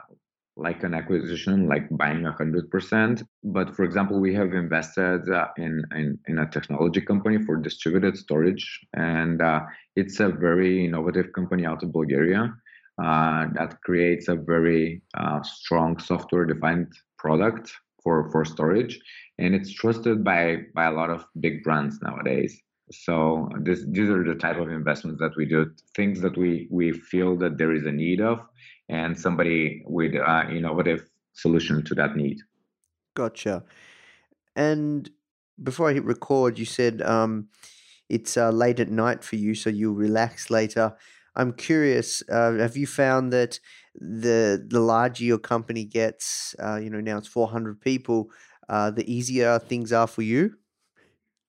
like 0.56 0.84
an 0.84 0.94
acquisition, 0.94 1.68
like 1.68 1.86
buying 1.98 2.24
hundred 2.24 2.70
percent. 2.70 3.24
But 3.44 3.76
for 3.76 3.84
example, 3.84 4.20
we 4.20 4.34
have 4.36 4.54
invested 4.54 5.30
uh, 5.30 5.48
in, 5.58 5.84
in, 5.96 6.20
in 6.28 6.40
a 6.40 6.50
technology 6.50 7.02
company 7.02 7.44
for 7.44 7.58
distributed 7.58 8.18
storage, 8.18 8.66
and 8.94 9.42
uh, 9.42 9.62
it's 9.96 10.20
a 10.20 10.30
very 10.30 10.86
innovative 10.86 11.34
company 11.34 11.66
out 11.66 11.84
of 11.84 11.92
Bulgaria 11.92 12.54
uh, 13.02 13.48
that 13.58 13.78
creates 13.84 14.28
a 14.28 14.36
very 14.36 15.02
uh, 15.18 15.42
strong 15.42 16.00
software-defined 16.00 16.88
product 17.18 17.74
for 18.04 18.30
for 18.32 18.46
storage, 18.46 19.00
and 19.38 19.56
it's 19.56 19.72
trusted 19.74 20.24
by 20.24 20.58
by 20.76 20.86
a 20.86 20.92
lot 20.92 21.10
of 21.10 21.26
big 21.40 21.64
brands 21.64 22.00
nowadays. 22.02 22.62
So 22.92 23.50
this, 23.62 23.84
these 23.88 24.10
are 24.10 24.24
the 24.24 24.36
type 24.36 24.58
of 24.58 24.70
investments 24.70 25.20
that 25.20 25.36
we 25.38 25.46
do, 25.46 25.72
things 25.96 26.22
that 26.22 26.38
we 26.38 26.68
we 26.70 26.92
feel 26.92 27.36
that 27.38 27.58
there 27.58 27.74
is 27.74 27.86
a 27.86 27.92
need 27.92 28.22
of, 28.22 28.40
and 28.90 29.18
somebody 29.18 29.84
with 29.86 30.14
an 30.16 30.56
innovative 30.56 31.10
solution 31.34 31.84
to 31.86 31.96
that 31.96 32.16
need. 32.16 32.40
Gotcha. 33.16 33.64
And 34.56 35.10
before 35.62 35.90
I 35.90 35.94
hit 35.94 36.04
record, 36.04 36.60
you 36.60 36.66
said 36.66 37.02
um, 37.02 37.48
it's 38.10 38.38
uh, 38.38 38.52
late 38.52 38.80
at 38.80 38.92
night 38.92 39.24
for 39.24 39.38
you, 39.38 39.56
so 39.56 39.70
you'll 39.70 39.96
relax 39.96 40.50
later. 40.50 40.96
I'm 41.36 41.54
curious. 41.54 42.22
Uh, 42.30 42.54
have 42.54 42.78
you 42.78 42.86
found 42.86 43.34
that 43.34 43.60
the 43.96 44.64
the 44.68 44.80
larger 44.80 45.24
your 45.24 45.40
company 45.40 45.86
gets, 45.86 46.56
uh, 46.60 46.76
you 46.76 46.90
know, 46.90 47.02
now 47.02 47.18
it's 47.18 47.28
400 47.28 47.80
people, 47.82 48.32
uh, 48.70 48.92
the 48.92 49.12
easier 49.12 49.60
things 49.60 49.92
are 49.92 50.08
for 50.08 50.22
you? 50.22 50.56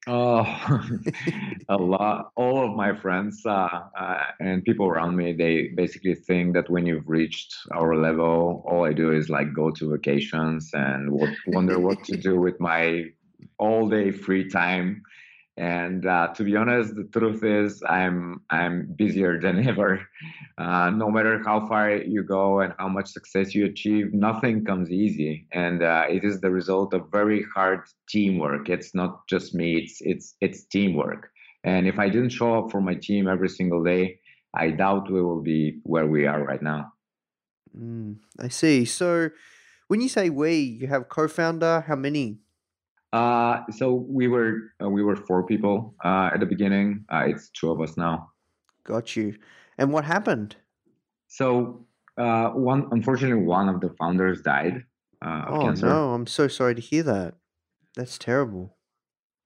Oh, 0.07 0.45
a 1.69 1.77
lot. 1.77 2.31
All 2.37 2.63
of 2.69 2.77
my 2.77 2.95
friends 2.95 3.41
uh, 3.47 3.69
uh, 3.99 4.23
and 4.39 4.63
people 4.63 4.87
around 4.87 5.17
me, 5.17 5.33
they 5.33 5.69
basically 5.75 6.15
think 6.15 6.55
that 6.55 6.69
when 6.69 6.85
you've 6.85 7.09
reached 7.09 7.55
our 7.73 7.97
level, 7.97 8.63
all 8.67 8.85
I 8.85 8.93
do 8.93 9.13
is 9.13 9.31
like 9.31 9.55
go 9.55 9.71
to 9.71 9.93
vacations 9.93 10.71
and 10.75 11.11
wonder 11.47 11.79
what 11.79 12.05
to 12.05 12.17
do 12.19 12.39
with 12.47 12.61
my 12.61 13.05
all 13.59 13.89
day 13.89 14.11
free 14.11 14.49
time. 14.49 15.03
And 15.57 16.05
uh, 16.05 16.35
to 16.35 16.43
be 16.43 16.57
honest, 16.57 16.97
the 16.97 17.09
truth 17.17 17.45
is, 17.45 17.81
I'm 17.89 18.43
I'm 18.51 18.93
busier 18.97 19.41
than 19.45 19.67
ever. 19.69 20.01
Uh, 20.59 20.91
no 20.91 21.11
matter 21.11 21.41
how 21.45 21.67
far 21.69 21.93
you 21.93 22.25
go 22.25 22.61
and 22.61 22.75
how 22.79 22.89
much 22.89 23.09
success 23.09 23.55
you 23.55 23.67
achieve, 23.67 24.13
nothing 24.13 24.65
comes 24.65 24.91
easy, 24.91 25.47
and 25.53 25.83
uh, 25.83 26.05
it 26.09 26.25
is 26.25 26.41
the 26.41 26.51
result 26.51 26.93
of 26.93 27.11
very 27.13 27.45
hard 27.55 27.81
teamwork. 28.09 28.69
It's 28.69 28.95
not 28.95 29.29
just 29.29 29.55
me; 29.55 29.77
it's 29.77 29.99
it's 30.01 30.35
it's 30.41 30.65
teamwork. 30.65 31.31
And 31.63 31.87
if 31.87 31.99
I 31.99 32.09
didn't 32.09 32.31
show 32.31 32.59
up 32.59 32.71
for 32.71 32.81
my 32.81 32.95
team 32.95 33.29
every 33.29 33.49
single 33.49 33.83
day, 33.83 34.19
I 34.55 34.71
doubt 34.71 35.11
we 35.11 35.23
will 35.23 35.41
be 35.41 35.81
where 35.85 36.07
we 36.07 36.27
are 36.27 36.43
right 36.43 36.63
now. 36.63 36.93
Mm, 37.77 38.19
I 38.39 38.49
see. 38.49 38.85
So, 38.85 39.31
when 39.89 40.01
you 40.01 40.09
say 40.09 40.31
we, 40.31 40.57
you 40.57 40.89
have 40.89 41.09
co-founder. 41.09 41.85
How 41.87 41.97
many? 41.97 42.44
Uh, 43.15 43.63
so 43.71 43.95
we 43.95 44.27
were 44.27 44.73
uh, 44.83 44.89
we 44.91 45.01
were 45.01 45.15
four 45.15 45.47
people 45.47 45.95
uh, 46.05 46.31
at 46.35 46.41
the 46.41 46.47
beginning. 46.47 47.05
Uh, 47.13 47.23
it's 47.29 47.49
two 47.51 47.71
of 47.71 47.81
us 47.81 47.97
now. 47.97 48.29
Got 48.85 49.15
you. 49.15 49.37
And 49.79 49.93
what 49.93 50.05
happened? 50.05 50.57
So 51.29 51.87
uh, 52.19 52.49
one, 52.49 52.89
unfortunately, 52.91 53.45
one 53.45 53.69
of 53.69 53.81
the 53.81 53.95
founders 54.01 54.43
died. 54.43 54.83
Uh, 55.25 55.45
oh 55.49 55.61
cancer. 55.61 55.87
no! 55.87 56.13
I'm 56.13 56.27
so 56.27 56.49
sorry 56.49 56.75
to 56.75 56.81
hear 56.81 57.05
that. 57.05 57.35
That's 57.95 58.19
terrible. 58.19 58.77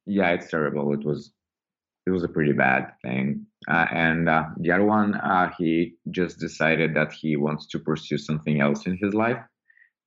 Yeah, 0.06 0.30
it's 0.30 0.50
terrible. 0.50 0.94
It 0.94 1.04
was 1.04 1.30
it 2.06 2.10
was 2.10 2.24
a 2.24 2.28
pretty 2.28 2.52
bad 2.52 2.92
thing. 3.02 3.44
and 3.68 4.28
the 4.28 4.72
other 4.72 4.84
one, 4.84 5.20
he 5.58 5.92
just 6.10 6.38
decided 6.38 6.94
that 6.94 7.12
he 7.12 7.36
wants 7.36 7.66
to 7.66 7.78
pursue 7.78 8.16
something 8.16 8.62
else 8.62 8.86
in 8.86 8.96
his 8.96 9.12
life, 9.12 9.44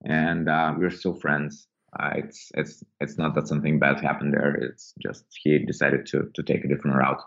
and 0.03 0.47
we're 0.79 0.89
still 0.89 1.13
friends 1.13 1.67
uh, 1.99 2.11
it's 2.15 2.51
it's 2.55 2.83
it's 2.99 3.17
not 3.17 3.35
that 3.35 3.47
something 3.47 3.79
bad 3.79 3.99
happened 3.99 4.33
there. 4.33 4.55
It's 4.55 4.93
just 5.01 5.25
he 5.43 5.59
decided 5.59 6.05
to 6.07 6.29
to 6.33 6.43
take 6.43 6.63
a 6.63 6.67
different 6.67 6.97
route. 6.97 7.21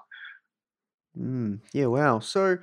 Mm, 1.18 1.60
yeah. 1.72 1.86
Wow. 1.86 2.18
So, 2.20 2.58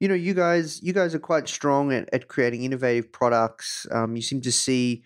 you 0.00 0.08
know, 0.08 0.14
you 0.14 0.34
guys 0.34 0.82
you 0.82 0.92
guys 0.92 1.14
are 1.14 1.20
quite 1.20 1.48
strong 1.48 1.92
at, 1.92 2.08
at 2.12 2.28
creating 2.28 2.64
innovative 2.64 3.12
products. 3.12 3.86
Um, 3.90 4.16
you 4.16 4.22
seem 4.22 4.40
to 4.42 4.52
see 4.52 5.04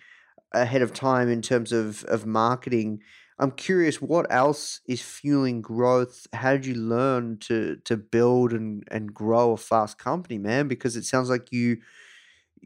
ahead 0.52 0.82
of 0.82 0.94
time 0.94 1.28
in 1.28 1.42
terms 1.42 1.72
of 1.72 2.04
of 2.04 2.26
marketing. 2.26 3.00
I'm 3.40 3.52
curious, 3.52 4.02
what 4.02 4.26
else 4.30 4.80
is 4.88 5.00
fueling 5.00 5.62
growth? 5.62 6.26
How 6.32 6.52
did 6.52 6.66
you 6.66 6.74
learn 6.74 7.38
to 7.40 7.76
to 7.84 7.96
build 7.96 8.52
and 8.52 8.84
and 8.90 9.12
grow 9.12 9.52
a 9.52 9.56
fast 9.56 9.98
company, 9.98 10.38
man? 10.38 10.68
Because 10.68 10.96
it 10.96 11.04
sounds 11.04 11.28
like 11.28 11.52
you 11.52 11.78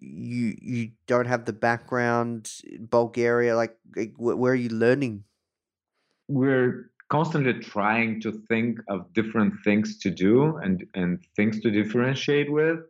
you 0.01 0.57
you 0.61 0.91
don't 1.07 1.27
have 1.27 1.45
the 1.45 1.53
background 1.53 2.51
Bulgaria. 2.79 3.57
Like, 3.57 3.77
like 3.97 4.15
where 4.17 4.53
are 4.53 4.57
you 4.57 4.71
learning? 4.71 5.25
We're 6.29 6.91
constantly 7.09 7.55
trying 7.55 8.21
to 8.23 8.33
think 8.49 8.79
of 8.89 9.13
different 9.13 9.55
things 9.65 9.99
to 9.99 10.11
do 10.11 10.57
and 10.57 10.85
and 10.95 11.25
things 11.37 11.61
to 11.61 11.71
differentiate 11.71 12.51
with 12.51 12.81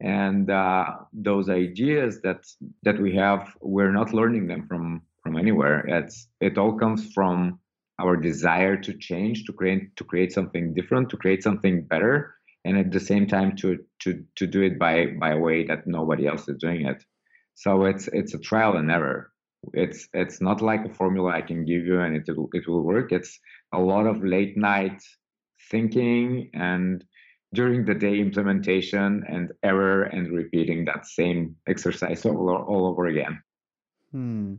and 0.00 0.50
uh, 0.50 0.96
those 1.12 1.48
ideas 1.48 2.20
that 2.22 2.44
that 2.82 3.00
we 3.00 3.14
have 3.14 3.56
we're 3.60 3.92
not 3.92 4.12
learning 4.12 4.46
them 4.46 4.66
from 4.66 5.02
from 5.22 5.32
from 5.32 5.38
anywhere. 5.38 5.84
It's 5.86 6.28
it 6.40 6.58
all 6.58 6.78
comes 6.78 7.12
from 7.12 7.58
our 7.98 8.16
desire 8.16 8.76
to 8.76 8.92
change, 8.94 9.44
to 9.44 9.52
create 9.52 9.96
to 9.96 10.04
create 10.04 10.32
something 10.32 10.74
different, 10.74 11.10
to 11.10 11.16
create 11.16 11.42
something 11.42 11.84
better, 11.84 12.34
and 12.64 12.78
at 12.78 12.92
the 12.92 13.00
same 13.00 13.26
time 13.26 13.56
to 13.56 13.78
to 14.00 14.24
to 14.36 14.46
do 14.46 14.62
it 14.62 14.78
by 14.78 15.06
by 15.20 15.32
a 15.32 15.38
way 15.38 15.66
that 15.66 15.86
nobody 15.86 16.26
else 16.26 16.48
is 16.48 16.58
doing 16.58 16.86
it. 16.86 17.02
So 17.54 17.84
it's 17.84 18.08
it's 18.08 18.34
a 18.34 18.38
trial 18.38 18.76
and 18.76 18.90
error. 18.90 19.30
It's 19.74 20.08
it's 20.12 20.40
not 20.40 20.60
like 20.60 20.84
a 20.84 20.94
formula 20.94 21.30
I 21.30 21.42
can 21.42 21.64
give 21.64 21.84
you 21.84 22.00
and 22.00 22.16
it 22.16 22.28
it 22.28 22.68
will 22.68 22.82
work. 22.82 23.12
It's 23.12 23.38
a 23.72 23.78
lot 23.78 24.06
of 24.06 24.24
late 24.24 24.56
night 24.56 25.00
thinking 25.70 26.50
and 26.54 27.04
during 27.54 27.84
the 27.84 27.94
day 27.94 28.18
implementation 28.18 29.24
and 29.28 29.52
error 29.62 30.04
and 30.04 30.32
repeating 30.32 30.84
that 30.86 31.06
same 31.06 31.56
exercise 31.68 32.24
all, 32.24 32.48
all 32.48 32.86
over 32.86 33.06
again. 33.06 33.42
Hmm. 34.10 34.54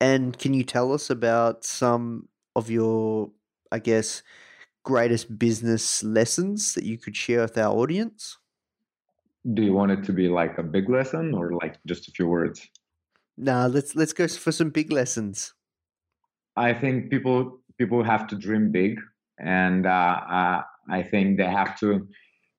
And 0.00 0.38
can 0.38 0.54
you 0.54 0.64
tell 0.64 0.92
us 0.92 1.10
about 1.10 1.64
some 1.64 2.28
of 2.54 2.70
your, 2.70 3.30
I 3.70 3.78
guess, 3.78 4.22
greatest 4.82 5.38
business 5.38 6.02
lessons 6.02 6.74
that 6.74 6.84
you 6.84 6.98
could 6.98 7.16
share 7.16 7.42
with 7.42 7.56
our 7.58 7.74
audience? 7.74 8.38
Do 9.54 9.62
you 9.62 9.72
want 9.72 9.92
it 9.92 10.04
to 10.04 10.12
be 10.12 10.28
like 10.28 10.58
a 10.58 10.62
big 10.62 10.88
lesson 10.88 11.34
or 11.34 11.52
like 11.52 11.76
just 11.86 12.08
a 12.08 12.12
few 12.12 12.28
words? 12.28 12.68
Nah, 13.36 13.66
let's 13.66 13.96
let's 13.96 14.12
go 14.12 14.28
for 14.28 14.52
some 14.52 14.70
big 14.70 14.92
lessons. 14.92 15.54
I 16.56 16.74
think 16.74 17.10
people 17.10 17.60
people 17.78 18.04
have 18.04 18.26
to 18.28 18.36
dream 18.36 18.70
big, 18.70 19.00
and 19.38 19.86
uh, 19.86 20.20
uh, 20.30 20.62
I 20.90 21.02
think 21.02 21.38
they 21.38 21.50
have 21.50 21.78
to 21.80 22.06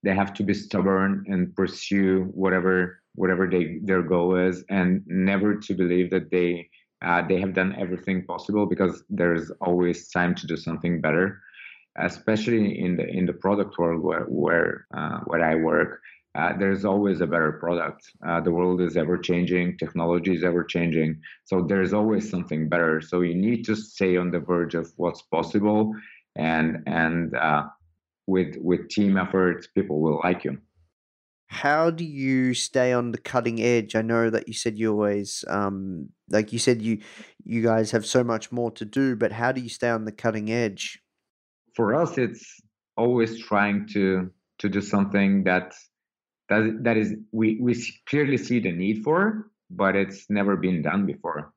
they 0.04 0.14
have 0.14 0.34
to 0.34 0.44
be 0.44 0.54
stubborn 0.54 1.26
and 1.28 1.56
pursue 1.56 2.24
whatever 2.34 3.00
whatever 3.16 3.48
they, 3.48 3.80
their 3.84 4.02
goal 4.02 4.36
is, 4.36 4.64
and 4.70 5.04
never 5.06 5.56
to 5.56 5.74
believe 5.74 6.10
that 6.10 6.32
they 6.32 6.70
uh, 7.04 7.22
they 7.28 7.40
have 7.40 7.54
done 7.54 7.76
everything 7.78 8.26
possible 8.26 8.66
because 8.66 9.04
there's 9.10 9.52
always 9.62 10.10
time 10.10 10.34
to 10.36 10.48
do 10.48 10.58
something 10.58 11.02
better, 11.02 11.42
especially 11.98 12.80
in 12.80 12.98
the 12.98 13.08
in 13.08 13.26
the 13.26 13.34
product 13.34 13.78
world 13.78 14.02
where 14.02 14.26
where 14.26 14.86
uh, 14.96 15.20
where 15.26 15.44
I 15.44 15.56
work. 15.56 16.02
Uh, 16.36 16.52
there's 16.58 16.84
always 16.84 17.22
a 17.22 17.28
better 17.28 17.52
product. 17.52 18.02
Uh, 18.28 18.42
the 18.42 18.50
world 18.50 18.82
is 18.82 18.98
ever 18.98 19.20
changing, 19.20 19.78
technology 19.78 20.34
is 20.34 20.44
ever 20.44 20.64
changing, 20.64 21.22
so 21.46 21.62
there's 21.62 21.94
always 21.94 22.28
something 22.28 22.68
better. 22.68 23.00
So 23.02 23.22
you 23.22 23.36
need 23.36 23.64
to 23.66 23.76
stay 23.76 24.18
on 24.18 24.32
the 24.32 24.40
verge 24.40 24.74
of 24.74 24.92
what's 24.98 25.22
possible, 25.22 25.94
and 26.36 26.82
and 26.88 27.36
uh, 27.36 27.66
with 28.26 28.56
with 28.60 28.90
team 28.90 29.18
efforts, 29.18 29.68
people 29.68 30.00
will 30.02 30.22
like 30.24 30.44
you. 30.44 30.58
How 31.48 31.92
do 31.92 32.04
you 32.04 32.56
stay 32.56 32.94
on 32.94 33.12
the 33.12 33.20
cutting 33.20 33.62
edge? 33.62 33.96
I 33.96 34.02
know 34.02 34.32
that 34.32 34.48
you 34.48 34.56
said 34.56 34.76
you 34.76 34.90
always, 34.90 35.46
um, 35.48 36.10
like 36.30 36.52
you 36.52 36.58
said, 36.58 36.82
you 36.82 36.98
you 37.44 37.62
guys 37.62 37.92
have 37.92 38.08
so 38.08 38.24
much 38.24 38.52
more 38.52 38.72
to 38.72 38.86
do, 38.86 39.16
but 39.16 39.32
how 39.32 39.52
do 39.52 39.62
you 39.62 39.70
stay 39.70 39.90
on 39.90 40.06
the 40.06 40.12
cutting 40.12 40.52
edge? 40.52 41.03
For 41.76 41.96
us, 41.96 42.18
it's 42.18 42.62
always 42.98 43.40
trying 43.40 43.88
to 43.94 44.32
to 44.60 44.70
do 44.70 44.82
something 44.82 45.44
that 45.44 45.74
that 46.50 46.84
that 46.84 46.98
is 46.98 47.16
we 47.32 47.58
we 47.60 47.74
clearly 48.08 48.38
see 48.38 48.60
the 48.60 48.72
need 48.72 49.04
for, 49.04 49.50
but 49.70 49.96
it's 49.96 50.30
never 50.30 50.56
been 50.56 50.82
done 50.82 51.06
before. 51.06 51.54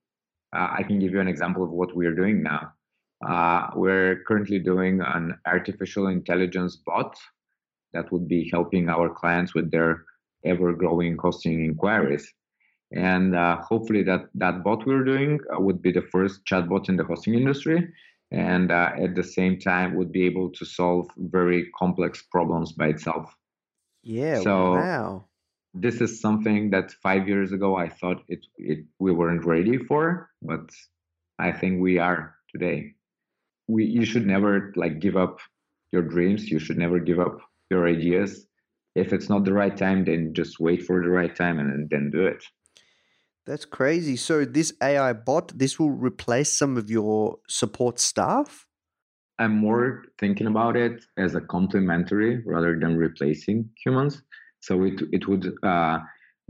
Uh, 0.55 0.69
I 0.79 0.83
can 0.83 0.99
give 0.99 1.13
you 1.13 1.21
an 1.21 1.29
example 1.29 1.65
of 1.65 1.71
what 1.71 1.95
we 1.95 2.07
are 2.07 2.15
doing 2.15 2.43
now. 2.43 2.73
Uh, 3.27 3.71
we're 3.75 4.23
currently 4.27 4.59
doing 4.59 5.01
an 5.01 5.39
artificial 5.47 6.09
intelligence 6.09 6.77
bot 6.77 7.17
that 7.93 8.11
would 8.13 8.29
be 8.29 8.49
helping 8.51 8.89
our 8.89 9.09
clients 9.09 9.55
with 9.55 9.71
their 9.71 10.05
ever 10.45 10.73
growing 10.73 11.17
hosting 11.17 11.65
inquiries. 11.65 12.33
And 12.93 13.35
uh, 13.35 13.57
hopefully, 13.63 14.03
that, 14.05 14.29
that 14.35 14.63
bot 14.63 14.87
we're 14.87 15.05
doing 15.05 15.41
uh, 15.53 15.61
would 15.61 15.83
be 15.83 15.93
the 15.93 16.03
first 16.03 16.45
chatbot 16.45 16.89
in 16.89 16.97
the 16.97 17.05
hosting 17.05 17.35
industry. 17.35 17.89
And 18.31 18.73
uh, 18.73 18.91
at 18.99 19.15
the 19.15 19.23
same 19.23 19.59
time, 19.61 19.95
would 19.95 20.11
be 20.11 20.27
able 20.27 20.51
to 20.51 20.65
solve 20.65 21.09
very 21.17 21.71
complex 21.79 22.23
problems 22.23 22.73
by 22.73 22.89
itself. 22.89 23.35
Yeah. 24.03 24.41
So, 24.41 24.75
wow. 24.75 25.25
This 25.75 26.01
is 26.01 26.21
something 26.21 26.71
that 26.71 26.91
five 27.03 27.29
years 27.29 27.53
ago 27.53 27.77
I 27.77 27.91
thought 27.91 28.23
it, 28.29 28.47
it 28.57 28.87
we 28.99 29.13
weren't 29.13 29.45
ready 29.45 29.77
for, 29.77 30.31
but 30.41 30.71
I 31.39 31.53
think 31.53 31.83
we 31.83 31.99
are 31.99 32.35
today 32.51 32.95
we 33.69 33.85
you 33.85 34.05
should 34.05 34.27
never 34.27 34.73
like 34.77 35.01
give 35.01 35.17
up 35.17 35.39
your 35.93 36.03
dreams 36.03 36.51
you 36.51 36.59
should 36.59 36.79
never 36.79 36.99
give 36.99 37.19
up 37.19 37.39
your 37.71 37.89
ideas 37.89 38.47
if 38.95 39.13
it's 39.13 39.29
not 39.29 39.45
the 39.45 39.53
right 39.53 39.77
time 39.77 40.05
then 40.05 40.33
just 40.35 40.61
wait 40.61 40.83
for 40.83 41.03
the 41.03 41.09
right 41.09 41.35
time 41.35 41.59
and 41.59 41.89
then 41.91 42.11
do 42.11 42.27
it 42.27 42.45
that's 43.47 43.65
crazy. 43.65 44.17
So 44.17 44.45
this 44.45 44.73
ai 44.83 45.13
bot 45.13 45.57
this 45.57 45.79
will 45.79 45.91
replace 45.91 46.51
some 46.51 46.77
of 46.77 46.91
your 46.91 47.39
support 47.49 47.99
staff? 48.01 48.67
I'm 49.39 49.57
more 49.57 50.05
thinking 50.19 50.47
about 50.47 50.77
it 50.77 51.05
as 51.17 51.35
a 51.35 51.41
complementary 51.41 52.43
rather 52.45 52.79
than 52.79 52.97
replacing 52.97 53.71
humans. 53.83 54.23
So 54.61 54.83
it 54.85 55.01
it 55.13 55.29
would 55.29 55.55
uh, 55.63 55.99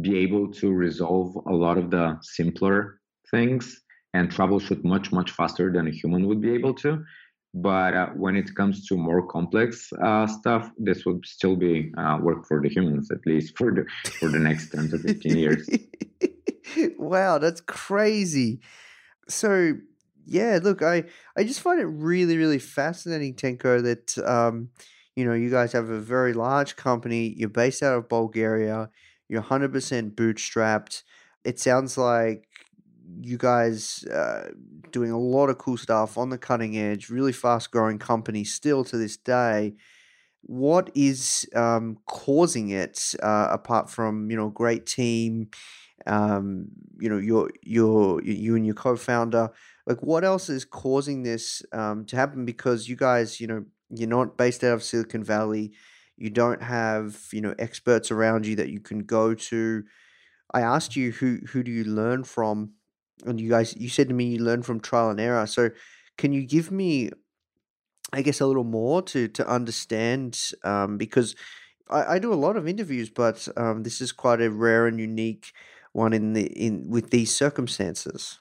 be 0.00 0.18
able 0.18 0.50
to 0.52 0.72
resolve 0.72 1.36
a 1.46 1.52
lot 1.52 1.76
of 1.76 1.90
the 1.90 2.18
simpler 2.22 3.00
things 3.30 3.82
and 4.14 4.30
troubleshoot 4.30 4.82
much 4.84 5.12
much 5.12 5.30
faster 5.32 5.70
than 5.70 5.86
a 5.88 5.90
human 5.90 6.26
would 6.26 6.40
be 6.40 6.54
able 6.54 6.74
to. 6.74 7.04
But 7.52 7.94
uh, 7.94 8.08
when 8.08 8.36
it 8.36 8.54
comes 8.54 8.86
to 8.86 8.96
more 8.96 9.26
complex 9.26 9.90
uh, 10.02 10.26
stuff 10.26 10.70
this 10.78 11.04
would 11.04 11.26
still 11.26 11.56
be 11.56 11.92
uh, 11.98 12.18
work 12.22 12.46
for 12.46 12.60
the 12.62 12.68
humans 12.68 13.10
at 13.10 13.26
least 13.26 13.56
for 13.58 13.70
the 13.72 13.84
for 14.18 14.28
the 14.28 14.38
next 14.38 14.70
10 14.70 14.90
to 14.90 14.98
15 14.98 15.36
years 15.36 15.68
wow 16.98 17.38
that's 17.38 17.60
crazy 17.60 18.60
so 19.28 19.74
yeah 20.26 20.58
look 20.62 20.82
i 20.82 21.04
i 21.36 21.44
just 21.44 21.60
find 21.60 21.80
it 21.80 21.86
really 21.86 22.36
really 22.36 22.58
fascinating 22.58 23.34
tenko 23.34 23.82
that 23.82 24.18
um 24.26 24.70
you 25.14 25.24
know 25.24 25.34
you 25.34 25.50
guys 25.50 25.72
have 25.72 25.88
a 25.88 26.00
very 26.00 26.32
large 26.32 26.76
company 26.76 27.34
you're 27.36 27.48
based 27.48 27.82
out 27.82 27.96
of 27.96 28.08
bulgaria 28.08 28.90
you're 29.28 29.42
100% 29.42 30.14
bootstrapped 30.14 31.02
it 31.44 31.58
sounds 31.60 31.96
like 31.96 32.48
you 33.20 33.38
guys 33.38 34.04
uh, 34.04 34.48
doing 34.90 35.10
a 35.10 35.18
lot 35.18 35.48
of 35.48 35.58
cool 35.58 35.76
stuff 35.76 36.18
on 36.18 36.30
the 36.30 36.38
cutting 36.38 36.76
edge, 36.76 37.08
really 37.10 37.32
fast 37.32 37.70
growing 37.70 37.98
company 37.98 38.44
still 38.44 38.84
to 38.84 38.96
this 38.96 39.16
day. 39.16 39.74
What 40.42 40.90
is 40.94 41.48
um, 41.54 41.98
causing 42.06 42.70
it 42.70 43.14
uh, 43.22 43.48
apart 43.50 43.90
from 43.90 44.30
you 44.30 44.36
know 44.36 44.48
great 44.48 44.86
team, 44.86 45.50
um, 46.06 46.68
you 46.98 47.08
know 47.08 47.18
your 47.18 47.50
your 47.62 48.22
you 48.22 48.56
and 48.56 48.64
your 48.66 48.74
co-founder? 48.74 49.50
Like 49.86 50.02
what 50.02 50.24
else 50.24 50.48
is 50.48 50.64
causing 50.64 51.22
this 51.22 51.62
um, 51.72 52.04
to 52.06 52.16
happen? 52.16 52.44
Because 52.44 52.88
you 52.88 52.96
guys, 52.96 53.40
you 53.40 53.46
know, 53.46 53.64
you're 53.90 54.08
not 54.08 54.36
based 54.36 54.64
out 54.64 54.74
of 54.74 54.82
Silicon 54.82 55.22
Valley. 55.22 55.72
You 56.16 56.30
don't 56.30 56.62
have 56.62 57.28
you 57.32 57.40
know 57.40 57.54
experts 57.58 58.10
around 58.10 58.46
you 58.46 58.56
that 58.56 58.70
you 58.70 58.80
can 58.80 59.00
go 59.00 59.34
to. 59.34 59.84
I 60.52 60.60
asked 60.62 60.96
you 60.96 61.12
who 61.12 61.38
who 61.48 61.62
do 61.62 61.70
you 61.70 61.84
learn 61.84 62.24
from 62.24 62.72
and 63.24 63.40
you 63.40 63.48
guys 63.48 63.76
you 63.76 63.88
said 63.88 64.08
to 64.08 64.14
me 64.14 64.24
you 64.24 64.38
learn 64.38 64.62
from 64.62 64.80
trial 64.80 65.10
and 65.10 65.20
error 65.20 65.46
so 65.46 65.70
can 66.18 66.32
you 66.32 66.42
give 66.44 66.70
me 66.70 67.10
i 68.12 68.22
guess 68.22 68.40
a 68.40 68.46
little 68.46 68.64
more 68.64 69.00
to 69.02 69.28
to 69.28 69.46
understand 69.48 70.50
um, 70.64 70.98
because 70.98 71.34
I, 71.88 72.14
I 72.14 72.18
do 72.18 72.32
a 72.32 72.34
lot 72.34 72.56
of 72.56 72.68
interviews 72.68 73.10
but 73.10 73.48
um, 73.56 73.82
this 73.82 74.00
is 74.00 74.12
quite 74.12 74.40
a 74.40 74.50
rare 74.50 74.86
and 74.86 74.98
unique 74.98 75.52
one 76.02 76.12
in 76.12 76.32
the 76.36 76.46
in 76.66 76.74
with 76.94 77.06
these 77.10 77.32
circumstances? 77.34 78.38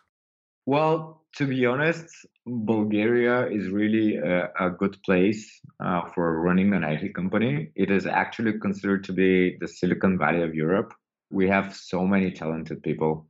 Well 0.66 1.26
to 1.38 1.46
be 1.46 1.66
honest 1.66 2.06
bulgaria 2.46 3.48
is 3.48 3.70
really 3.70 4.18
a, 4.18 4.52
a 4.60 4.70
good 4.70 5.02
place 5.04 5.60
uh, 5.80 6.02
for 6.14 6.42
running 6.42 6.74
an 6.74 6.84
it 6.84 7.14
company. 7.14 7.72
It 7.76 7.90
is 7.92 8.06
actually 8.06 8.60
considered 8.60 9.04
to 9.06 9.14
be 9.14 9.58
the 9.60 9.68
silicon 9.68 10.18
valley 10.18 10.44
of 10.44 10.54
europe. 10.54 10.94
We 11.32 11.48
have 11.50 11.76
so 11.76 12.06
many 12.06 12.32
talented 12.32 12.84
people. 12.84 13.28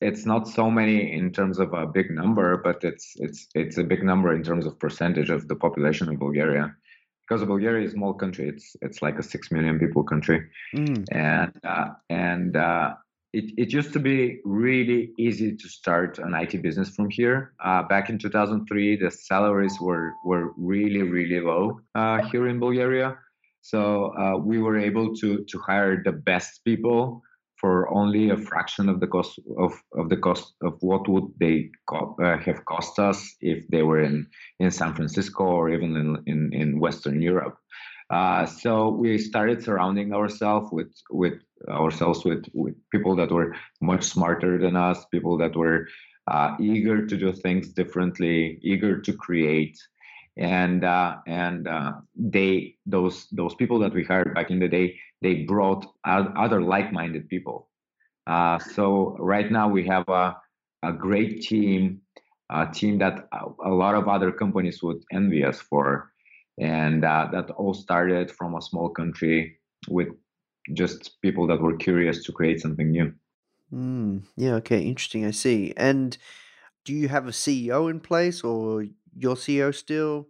It's 0.00 0.26
not 0.26 0.46
so 0.46 0.70
many 0.70 1.12
in 1.12 1.32
terms 1.32 1.58
of 1.58 1.72
a 1.72 1.86
big 1.86 2.10
number, 2.10 2.58
but 2.58 2.84
it's 2.84 3.14
it's 3.16 3.48
it's 3.54 3.78
a 3.78 3.84
big 3.84 4.04
number 4.04 4.32
in 4.34 4.42
terms 4.44 4.64
of 4.66 4.78
percentage 4.78 5.30
of 5.30 5.48
the 5.48 5.56
population 5.56 6.08
of 6.08 6.18
Bulgaria. 6.18 6.74
Because 7.22 7.44
Bulgaria 7.44 7.84
is 7.84 7.92
a 7.92 7.96
small 7.96 8.14
country, 8.14 8.48
it's 8.48 8.76
it's 8.80 9.02
like 9.02 9.18
a 9.18 9.22
six 9.22 9.50
million 9.50 9.78
people 9.78 10.04
country, 10.04 10.40
mm. 10.74 11.04
and 11.10 11.52
uh, 11.64 11.88
and 12.08 12.56
uh, 12.56 12.94
it 13.32 13.52
it 13.56 13.72
used 13.72 13.92
to 13.92 13.98
be 13.98 14.40
really 14.44 15.12
easy 15.18 15.54
to 15.56 15.68
start 15.68 16.18
an 16.18 16.34
IT 16.34 16.62
business 16.62 16.90
from 16.90 17.10
here. 17.10 17.52
Uh, 17.64 17.82
back 17.82 18.08
in 18.08 18.18
2003, 18.18 18.96
the 18.96 19.10
salaries 19.10 19.78
were 19.80 20.12
were 20.24 20.52
really 20.56 21.02
really 21.02 21.40
low 21.40 21.80
uh, 21.94 22.22
here 22.30 22.48
in 22.48 22.58
Bulgaria, 22.58 23.18
so 23.60 24.14
uh, 24.16 24.36
we 24.36 24.58
were 24.58 24.78
able 24.78 25.14
to 25.16 25.44
to 25.44 25.58
hire 25.58 26.02
the 26.02 26.12
best 26.12 26.64
people 26.64 27.22
for 27.60 27.92
only 27.92 28.30
a 28.30 28.36
fraction 28.36 28.88
of 28.88 29.00
the 29.00 29.06
cost 29.06 29.38
of, 29.58 29.72
of 29.96 30.08
the 30.08 30.16
cost 30.16 30.54
of 30.62 30.74
what 30.80 31.08
would 31.08 31.28
they 31.40 31.70
co- 31.88 32.16
uh, 32.22 32.38
have 32.38 32.64
cost 32.64 32.98
us 32.98 33.34
if 33.40 33.66
they 33.68 33.82
were 33.82 34.00
in, 34.00 34.26
in 34.60 34.70
San 34.70 34.94
Francisco 34.94 35.44
or 35.44 35.68
even 35.68 35.96
in, 35.96 36.22
in, 36.26 36.52
in 36.52 36.78
Western 36.78 37.20
Europe. 37.20 37.58
Uh, 38.10 38.46
so 38.46 38.88
we 38.88 39.18
started 39.18 39.62
surrounding 39.62 40.14
ourselves 40.14 40.70
with 40.72 40.92
with 41.10 41.34
ourselves 41.68 42.24
with, 42.24 42.46
with 42.54 42.74
people 42.90 43.16
that 43.16 43.30
were 43.30 43.54
much 43.80 44.04
smarter 44.04 44.58
than 44.58 44.76
us, 44.76 45.04
people 45.06 45.36
that 45.38 45.54
were 45.54 45.86
uh, 46.26 46.56
eager 46.60 47.06
to 47.06 47.16
do 47.16 47.32
things 47.32 47.68
differently, 47.68 48.58
eager 48.62 49.00
to 49.00 49.12
create, 49.12 49.78
and 50.36 50.84
uh, 50.84 51.16
and 51.26 51.68
uh, 51.68 51.92
they 52.16 52.76
those 52.86 53.26
those 53.32 53.54
people 53.54 53.78
that 53.80 53.92
we 53.92 54.04
hired 54.04 54.34
back 54.34 54.50
in 54.50 54.58
the 54.58 54.68
day 54.68 54.98
they 55.20 55.42
brought 55.42 55.84
other 56.04 56.62
like-minded 56.62 57.28
people. 57.28 57.68
Uh, 58.26 58.58
so 58.58 59.16
right 59.18 59.50
now 59.50 59.68
we 59.68 59.86
have 59.86 60.08
a 60.08 60.36
a 60.82 60.92
great 60.92 61.42
team, 61.42 62.00
a 62.50 62.66
team 62.72 62.98
that 62.98 63.28
a 63.64 63.70
lot 63.70 63.94
of 63.94 64.08
other 64.08 64.30
companies 64.30 64.82
would 64.82 65.02
envy 65.12 65.44
us 65.44 65.60
for, 65.60 66.12
and 66.58 67.04
uh, 67.04 67.28
that 67.32 67.50
all 67.52 67.74
started 67.74 68.30
from 68.30 68.54
a 68.54 68.62
small 68.62 68.88
country 68.88 69.58
with 69.88 70.08
just 70.74 71.20
people 71.22 71.46
that 71.46 71.60
were 71.60 71.76
curious 71.76 72.24
to 72.24 72.32
create 72.32 72.60
something 72.60 72.90
new. 72.90 73.12
Mm, 73.72 74.22
yeah. 74.36 74.54
Okay. 74.54 74.82
Interesting. 74.82 75.24
I 75.24 75.30
see. 75.30 75.72
And 75.76 76.16
do 76.84 76.92
you 76.92 77.08
have 77.08 77.28
a 77.28 77.32
CEO 77.32 77.90
in 77.90 78.00
place, 78.00 78.42
or 78.42 78.86
your 79.16 79.36
CEO 79.36 79.74
still? 79.74 80.28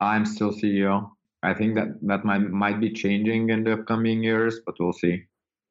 I'm 0.00 0.24
still 0.24 0.52
CEO. 0.52 1.10
I 1.42 1.54
think 1.54 1.74
that 1.74 1.88
that 2.02 2.24
might 2.24 2.42
might 2.50 2.80
be 2.80 2.92
changing 2.92 3.50
in 3.50 3.64
the 3.64 3.72
upcoming 3.74 4.22
years, 4.22 4.60
but 4.64 4.76
we'll 4.78 4.92
see. 4.92 5.24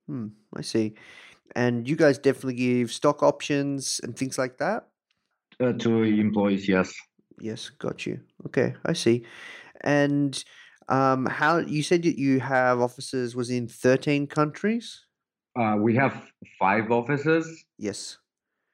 Hmm. 0.08 0.28
I 0.56 0.62
see. 0.62 0.94
And 1.56 1.88
you 1.88 1.96
guys 1.96 2.18
definitely 2.18 2.56
give 2.56 2.92
stock 2.92 3.24
options 3.24 4.00
and 4.04 4.18
things 4.18 4.38
like 4.38 4.58
that. 4.58 4.88
Uh, 5.60 5.74
to 5.74 6.04
employees, 6.04 6.68
yes. 6.68 6.94
Yes, 7.40 7.70
got 7.70 8.06
you. 8.06 8.20
Okay, 8.48 8.74
I 8.86 8.94
see. 8.94 9.26
And 9.84 10.44
um, 10.90 11.26
how 11.26 11.60
you 11.60 11.84
said 11.84 12.04
that 12.04 12.18
you 12.18 12.40
have 12.40 12.80
offices 12.80 13.36
was 13.36 13.50
in 13.50 13.68
thirteen 13.68 14.28
countries. 14.28 15.06
Uh, 15.60 15.78
we 15.80 15.96
have 15.96 16.22
five 16.60 16.92
offices. 16.92 17.66
Yes. 17.78 18.18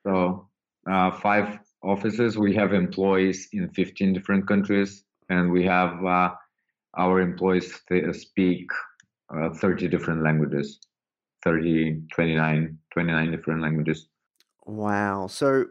So 0.06 0.48
uh, 0.90 1.12
five 1.12 1.60
offices. 1.84 2.38
We 2.38 2.54
have 2.56 2.74
employees 2.74 3.50
in 3.52 3.70
15 3.70 4.14
different 4.14 4.48
countries, 4.48 5.04
and 5.30 5.52
we 5.52 5.64
have 5.66 6.04
uh, 6.06 6.30
our 6.98 7.22
employees 7.22 7.80
speak 8.14 8.70
uh, 9.34 9.50
30 9.50 9.88
different 9.88 10.24
languages 10.24 10.80
30 11.44 12.02
29 12.14 12.78
29 12.92 13.32
different 13.32 13.62
languages 13.62 14.08
wow 14.66 15.28
so 15.28 15.66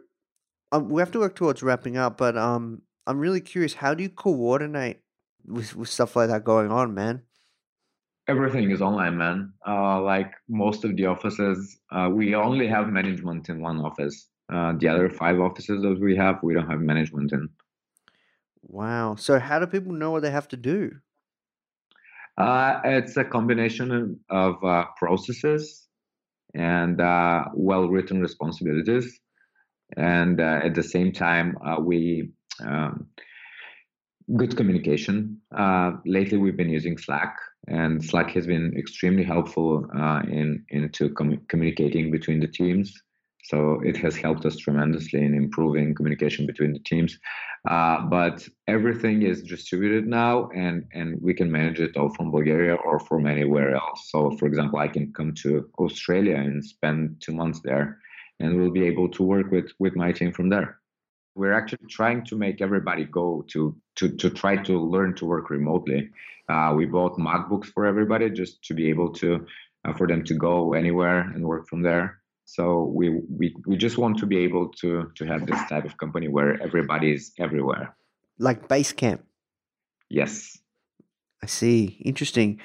um, 0.72 0.88
we 0.88 1.00
have 1.00 1.10
to 1.10 1.18
work 1.18 1.34
towards 1.34 1.62
wrapping 1.62 1.96
up 1.96 2.16
but 2.16 2.36
um 2.36 2.82
i'm 3.06 3.18
really 3.18 3.40
curious 3.40 3.74
how 3.74 3.94
do 3.94 4.02
you 4.02 4.08
coordinate 4.08 5.00
with, 5.46 5.74
with 5.76 5.88
stuff 5.88 6.16
like 6.16 6.28
that 6.28 6.44
going 6.44 6.70
on 6.70 6.94
man 6.94 7.22
everything 8.28 8.70
is 8.70 8.82
online 8.82 9.16
man 9.16 9.52
uh, 9.66 10.00
like 10.00 10.32
most 10.48 10.84
of 10.84 10.96
the 10.96 11.06
offices 11.06 11.78
uh, 11.92 12.08
we 12.12 12.34
only 12.34 12.66
have 12.66 12.88
management 12.88 13.48
in 13.48 13.60
one 13.60 13.78
office 13.80 14.28
uh, 14.52 14.72
the 14.78 14.88
other 14.88 15.08
five 15.08 15.40
offices 15.40 15.82
that 15.82 15.98
we 16.00 16.16
have, 16.16 16.42
we 16.42 16.54
don't 16.54 16.70
have 16.70 16.80
management 16.80 17.32
in. 17.32 17.48
Wow. 18.62 19.16
So 19.16 19.38
how 19.38 19.58
do 19.58 19.66
people 19.66 19.92
know 19.92 20.12
what 20.12 20.22
they 20.22 20.30
have 20.30 20.48
to 20.48 20.56
do? 20.56 20.92
Uh, 22.38 22.80
it's 22.84 23.16
a 23.16 23.24
combination 23.24 24.20
of 24.28 24.62
uh, 24.62 24.84
processes 24.96 25.88
and 26.54 27.00
uh, 27.00 27.44
well-written 27.54 28.20
responsibilities, 28.20 29.20
and 29.96 30.40
uh, 30.40 30.60
at 30.62 30.74
the 30.74 30.82
same 30.82 31.12
time, 31.12 31.56
uh, 31.64 31.80
we 31.80 32.30
um, 32.60 33.06
good 34.34 34.56
communication. 34.56 35.40
Uh, 35.56 35.92
lately, 36.04 36.38
we've 36.38 36.56
been 36.56 36.70
using 36.70 36.98
Slack, 36.98 37.36
and 37.68 38.04
Slack 38.04 38.30
has 38.30 38.46
been 38.46 38.74
extremely 38.76 39.22
helpful 39.22 39.86
in 40.28 40.64
into 40.70 41.10
com- 41.10 41.40
communicating 41.48 42.10
between 42.10 42.40
the 42.40 42.48
teams 42.48 42.92
so 43.46 43.80
it 43.84 43.96
has 43.98 44.16
helped 44.16 44.44
us 44.44 44.56
tremendously 44.56 45.24
in 45.24 45.32
improving 45.32 45.94
communication 45.94 46.46
between 46.46 46.72
the 46.72 46.80
teams. 46.80 47.16
Uh, 47.68 48.00
but 48.02 48.46
everything 48.66 49.22
is 49.22 49.42
distributed 49.42 50.06
now, 50.06 50.48
and 50.54 50.84
and 50.92 51.20
we 51.22 51.32
can 51.32 51.50
manage 51.50 51.80
it 51.80 51.96
all 51.96 52.12
from 52.16 52.32
Bulgaria 52.32 52.74
or 52.74 52.98
from 52.98 53.26
anywhere 53.26 53.74
else. 53.76 54.00
So, 54.10 54.18
for 54.38 54.46
example, 54.46 54.80
I 54.80 54.88
can 54.88 55.12
come 55.12 55.32
to 55.42 55.68
Australia 55.78 56.36
and 56.36 56.64
spend 56.64 57.20
two 57.20 57.34
months 57.40 57.60
there, 57.62 57.98
and 58.40 58.56
we'll 58.56 58.78
be 58.80 58.86
able 58.92 59.08
to 59.10 59.22
work 59.22 59.48
with 59.52 59.68
with 59.78 59.94
my 59.94 60.10
team 60.12 60.32
from 60.32 60.48
there. 60.48 60.68
We're 61.36 61.52
actually 61.52 61.86
trying 61.88 62.24
to 62.24 62.34
make 62.36 62.60
everybody 62.62 63.04
go 63.04 63.44
to 63.48 63.76
to 63.96 64.08
to 64.16 64.30
try 64.30 64.56
to 64.56 64.80
learn 64.80 65.14
to 65.16 65.26
work 65.26 65.50
remotely. 65.50 66.10
Uh, 66.48 66.72
we 66.74 66.86
bought 66.86 67.18
MacBooks 67.18 67.66
for 67.66 67.84
everybody 67.84 68.30
just 68.30 68.62
to 68.64 68.74
be 68.74 68.88
able 68.88 69.12
to 69.20 69.46
uh, 69.84 69.92
for 69.92 70.06
them 70.06 70.24
to 70.24 70.34
go 70.34 70.72
anywhere 70.72 71.20
and 71.20 71.44
work 71.44 71.68
from 71.68 71.82
there. 71.82 72.20
So 72.46 72.84
we, 72.84 73.10
we 73.28 73.54
we 73.66 73.76
just 73.76 73.98
want 73.98 74.18
to 74.18 74.26
be 74.26 74.38
able 74.38 74.68
to 74.80 75.10
to 75.14 75.24
have 75.26 75.46
this 75.46 75.60
type 75.68 75.84
of 75.84 75.98
company 75.98 76.28
where 76.28 76.60
everybody 76.62 77.12
is 77.12 77.32
everywhere. 77.38 77.94
Like 78.38 78.68
Basecamp. 78.68 79.20
Yes. 80.08 80.58
I 81.42 81.46
see. 81.46 82.00
Interesting. 82.04 82.60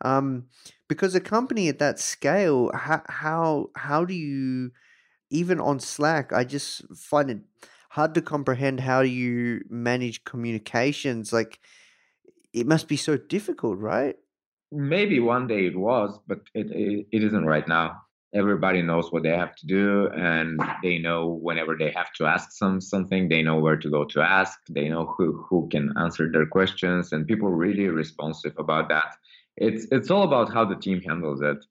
Um, 0.00 0.46
because 0.88 1.14
a 1.14 1.20
company 1.20 1.68
at 1.68 1.78
that 1.78 2.00
scale, 2.00 2.70
how 2.74 3.02
how 3.08 3.70
how 3.76 4.04
do 4.04 4.14
you 4.14 4.72
even 5.30 5.60
on 5.60 5.80
Slack? 5.80 6.32
I 6.32 6.44
just 6.44 6.82
find 6.96 7.30
it 7.30 7.38
hard 7.96 8.14
to 8.14 8.20
comprehend 8.20 8.80
how 8.80 9.00
you 9.00 9.64
manage 9.70 10.22
communications. 10.24 11.32
Like 11.32 11.58
it 12.52 12.66
must 12.66 12.88
be 12.88 12.96
so 12.96 13.16
difficult, 13.16 13.78
right? 13.78 14.16
Maybe 14.70 15.18
one 15.18 15.46
day 15.46 15.66
it 15.66 15.76
was, 15.76 16.18
but 16.26 16.40
it, 16.54 16.70
it, 16.70 17.06
it 17.10 17.22
isn't 17.24 17.46
right 17.46 17.66
now 17.66 17.96
everybody 18.34 18.82
knows 18.82 19.10
what 19.12 19.22
they 19.22 19.30
have 19.30 19.54
to 19.56 19.66
do 19.66 20.08
and 20.08 20.60
they 20.82 20.98
know 20.98 21.38
whenever 21.40 21.74
they 21.78 21.90
have 21.90 22.12
to 22.12 22.26
ask 22.26 22.50
some 22.52 22.80
something 22.80 23.28
they 23.28 23.42
know 23.42 23.58
where 23.58 23.76
to 23.76 23.88
go 23.88 24.04
to 24.04 24.20
ask 24.20 24.58
they 24.68 24.88
know 24.88 25.06
who 25.16 25.26
who 25.48 25.68
can 25.70 25.92
answer 25.96 26.30
their 26.30 26.44
questions 26.44 27.12
and 27.12 27.26
people 27.26 27.48
really 27.48 27.86
responsive 27.86 28.52
about 28.58 28.88
that 28.88 29.10
it's 29.56 29.86
it's 29.92 30.10
all 30.10 30.24
about 30.24 30.52
how 30.52 30.64
the 30.64 30.74
team 30.74 31.00
handles 31.02 31.40
it 31.40 31.64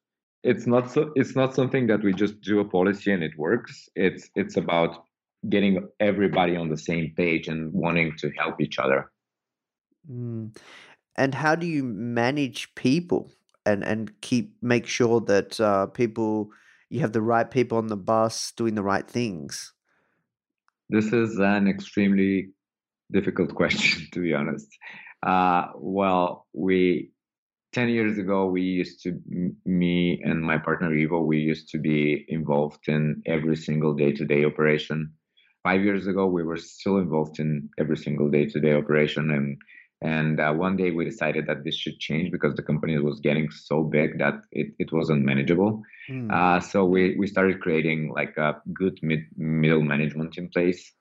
it's 0.43 0.65
not 0.65 0.89
so 0.89 1.11
it's 1.15 1.35
not 1.35 1.53
something 1.53 1.88
that 1.88 2.01
we 2.01 2.13
just 2.13 2.39
do 2.41 2.59
a 2.61 2.65
policy 2.77 3.11
and 3.11 3.21
it 3.21 3.38
works 3.38 3.89
it's 3.95 4.29
it's 4.35 4.55
about 4.55 5.03
getting 5.49 5.88
everybody 5.99 6.55
on 6.55 6.69
the 6.69 6.77
same 6.77 7.13
page 7.15 7.47
and 7.47 7.71
wanting 7.73 8.15
to 8.17 8.31
help 8.38 8.60
each 8.62 8.79
other 8.79 9.12
mm. 10.10 10.55
and 11.15 11.36
how 11.36 11.55
do 11.55 11.65
you 11.65 11.84
manage 11.84 12.73
people 12.75 13.31
and 13.65 13.84
and 13.84 14.12
keep 14.21 14.55
make 14.62 14.86
sure 14.86 15.19
that 15.21 15.60
uh, 15.60 15.88
people 15.88 16.49
you 16.89 16.99
have 16.99 17.13
the 17.13 17.21
right 17.21 17.49
people 17.49 17.77
on 17.77 17.88
the 17.88 17.97
bus 17.97 18.51
doing 18.55 18.75
the 18.75 18.84
right 18.84 19.10
things? 19.10 19.73
This 20.89 21.12
is 21.12 21.39
an 21.39 21.67
extremely 21.67 22.49
difficult 23.12 23.55
question, 23.62 24.08
to 24.13 24.19
be 24.21 24.34
honest. 24.34 24.67
Uh, 25.25 25.67
well, 25.75 26.45
we 26.53 27.12
10 27.73 27.89
years 27.89 28.17
ago, 28.17 28.45
we 28.45 28.62
used 28.62 29.01
to, 29.03 29.19
me 29.65 30.21
and 30.23 30.41
my 30.41 30.58
partner 30.58 30.95
Ivo, 30.95 31.21
we 31.21 31.39
used 31.39 31.69
to 31.71 31.77
be 31.77 32.25
involved 32.29 32.88
in 32.88 33.21
every 33.25 33.58
single 33.58 33.93
day 33.93 34.13
to 34.13 34.23
day 34.23 34.45
operation. 34.45 35.12
Five 35.67 35.82
years 35.84 36.06
ago, 36.06 36.23
we 36.28 36.43
were 36.43 36.58
still 36.58 36.97
involved 37.06 37.39
in 37.39 37.49
every 37.82 37.97
single 37.97 38.30
day 38.30 38.45
to 38.45 38.60
day 38.65 38.73
operation. 38.82 39.32
And 39.32 39.58
and 40.01 40.39
uh, 40.39 40.54
one 40.54 40.75
day 40.75 40.91
we 40.91 41.06
decided 41.06 41.47
that 41.47 41.63
this 41.63 41.75
should 41.75 41.99
change 41.99 42.32
because 42.32 42.54
the 42.56 42.62
company 42.62 42.97
was 42.99 43.19
getting 43.19 43.49
so 43.49 43.82
big 43.82 44.19
that 44.19 44.36
it, 44.51 44.67
it 44.78 44.91
wasn't 44.91 45.23
manageable. 45.23 45.82
Mm. 46.10 46.32
Uh, 46.32 46.60
so 46.60 46.86
we, 46.86 47.15
we 47.17 47.28
started 47.28 47.62
creating 47.62 48.12
like 48.13 48.38
a 48.38 48.62
good 48.73 48.99
mid, 49.01 49.21
middle 49.38 49.82
management 49.82 50.38
in 50.38 50.49
place. 50.49 50.91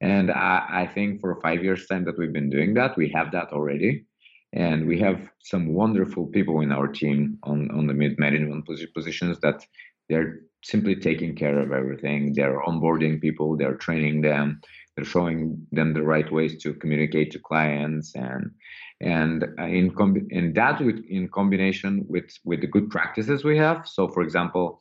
And 0.00 0.30
I, 0.30 0.66
I 0.82 0.86
think 0.86 1.20
for 1.20 1.40
five 1.40 1.64
years 1.64 1.86
time 1.86 2.04
that 2.04 2.18
we've 2.18 2.32
been 2.32 2.50
doing 2.50 2.74
that, 2.74 2.96
we 2.96 3.10
have 3.14 3.32
that 3.32 3.48
already. 3.52 4.04
And 4.52 4.86
we 4.86 5.00
have 5.00 5.18
some 5.40 5.72
wonderful 5.72 6.26
people 6.26 6.60
in 6.60 6.72
our 6.72 6.86
team 6.86 7.38
on, 7.42 7.70
on 7.70 7.86
the 7.86 7.94
mid 7.94 8.18
management 8.18 8.68
positions 8.94 9.40
that 9.40 9.64
they're 10.08 10.40
simply 10.62 10.96
taking 10.96 11.34
care 11.34 11.58
of 11.58 11.72
everything. 11.72 12.32
They're 12.34 12.60
onboarding 12.62 13.20
people, 13.20 13.56
they're 13.56 13.76
training 13.76 14.22
them, 14.22 14.60
they're 14.96 15.04
showing 15.04 15.66
them 15.72 15.94
the 15.94 16.02
right 16.02 16.30
ways 16.30 16.62
to 16.62 16.74
communicate 16.74 17.30
to 17.32 17.38
clients 17.38 18.14
and 18.14 18.50
and 19.00 19.44
in 19.58 19.90
com- 19.94 20.28
and 20.30 20.54
that 20.54 20.80
with 20.80 21.02
in 21.08 21.28
combination 21.28 22.04
with 22.08 22.30
with 22.44 22.60
the 22.60 22.66
good 22.66 22.90
practices 22.90 23.44
we 23.44 23.58
have. 23.58 23.86
So 23.88 24.08
for 24.08 24.22
example 24.22 24.80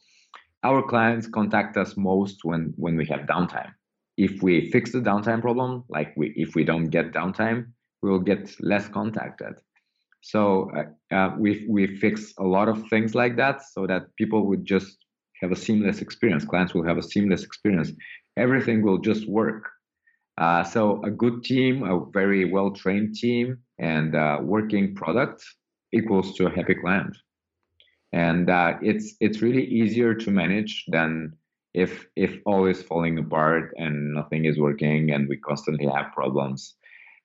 our 0.63 0.83
clients 0.83 1.27
contact 1.27 1.75
us 1.77 1.97
most 1.97 2.43
when 2.43 2.73
when 2.75 2.95
we 2.97 3.05
have 3.07 3.21
downtime. 3.21 3.71
If 4.17 4.43
we 4.43 4.69
fix 4.69 4.91
the 4.91 4.99
downtime 4.99 5.41
problem 5.41 5.83
like 5.89 6.13
we 6.15 6.33
if 6.35 6.55
we 6.55 6.63
don't 6.63 6.89
get 6.89 7.13
downtime 7.13 7.67
we 8.01 8.09
will 8.09 8.19
get 8.19 8.55
less 8.59 8.87
contacted. 8.87 9.55
So 10.21 10.71
uh, 10.77 11.15
uh, 11.15 11.35
we 11.37 11.65
we 11.67 11.97
fix 11.97 12.33
a 12.37 12.43
lot 12.43 12.67
of 12.69 12.87
things 12.89 13.15
like 13.15 13.37
that 13.37 13.63
so 13.63 13.87
that 13.87 14.15
people 14.17 14.45
would 14.47 14.65
just 14.65 14.97
have 15.41 15.51
a 15.51 15.55
seamless 15.55 16.01
experience. 16.01 16.45
Clients 16.45 16.73
will 16.73 16.85
have 16.85 16.97
a 16.97 17.03
seamless 17.03 17.43
experience. 17.43 17.91
Everything 18.37 18.81
will 18.81 18.99
just 18.99 19.27
work. 19.27 19.69
Uh, 20.37 20.63
so 20.63 21.03
a 21.03 21.11
good 21.11 21.43
team, 21.43 21.83
a 21.83 22.05
very 22.11 22.45
well 22.45 22.71
trained 22.71 23.15
team, 23.15 23.57
and 23.79 24.15
uh, 24.15 24.39
working 24.41 24.95
product 24.95 25.43
equals 25.93 26.35
to 26.35 26.47
a 26.47 26.49
happy 26.49 26.75
client. 26.75 27.15
And 28.13 28.49
uh, 28.49 28.77
it's 28.81 29.15
it's 29.19 29.41
really 29.41 29.65
easier 29.65 30.13
to 30.13 30.31
manage 30.31 30.85
than 30.87 31.33
if 31.73 32.05
if 32.15 32.39
all 32.45 32.65
is 32.65 32.81
falling 32.81 33.17
apart 33.17 33.73
and 33.77 34.13
nothing 34.13 34.45
is 34.45 34.59
working 34.59 35.11
and 35.11 35.27
we 35.29 35.37
constantly 35.37 35.87
have 35.87 36.11
problems. 36.13 36.75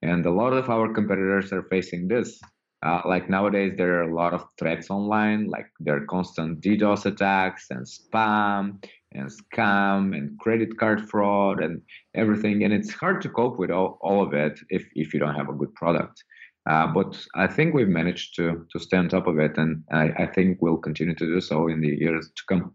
And 0.03 0.25
a 0.27 0.31
lot 0.31 0.53
of 0.53 0.69
our 0.69 0.93
competitors 0.93 1.53
are 1.53 1.65
facing 1.65 2.07
this 2.09 2.41
uh, 2.83 3.01
like 3.05 3.31
nowadays 3.31 3.73
there 3.77 3.99
are 3.99 4.11
a 4.11 4.15
lot 4.15 4.35
of 4.35 4.45
threats 4.59 4.91
online 4.91 5.47
like 5.49 5.67
there 5.81 5.97
are 5.97 6.07
constant 6.07 6.61
ddos 6.61 7.07
attacks 7.07 7.67
and 7.71 7.87
spam 7.87 8.83
and 9.13 9.31
scam 9.31 10.17
and 10.17 10.39
credit 10.39 10.77
card 10.79 11.09
fraud 11.09 11.63
and 11.63 11.81
everything 12.15 12.65
and 12.65 12.73
it's 12.73 12.93
hard 12.93 13.23
to 13.23 13.29
cope 13.29 13.59
with 13.59 13.71
all, 13.71 13.99
all 14.03 14.23
of 14.23 14.35
it 14.35 14.59
if, 14.69 14.87
if 14.95 15.15
you 15.15 15.21
don't 15.21 15.35
have 15.35 15.49
a 15.49 15.55
good 15.55 15.75
product 15.75 16.23
uh, 16.67 16.87
but 16.87 17.25
I 17.35 17.47
think 17.47 17.75
we've 17.75 17.89
managed 17.89 18.35
to 18.37 18.67
to 18.73 18.81
stay 18.81 18.97
on 18.97 19.09
top 19.09 19.29
of 19.29 19.39
it, 19.39 19.57
and 19.57 19.85
I, 19.93 20.11
I 20.19 20.27
think 20.27 20.59
we'll 20.61 20.79
continue 20.79 21.15
to 21.15 21.27
do 21.27 21.41
so 21.41 21.69
in 21.69 21.81
the 21.81 21.97
years 21.97 22.29
to 22.35 22.43
come. 22.49 22.75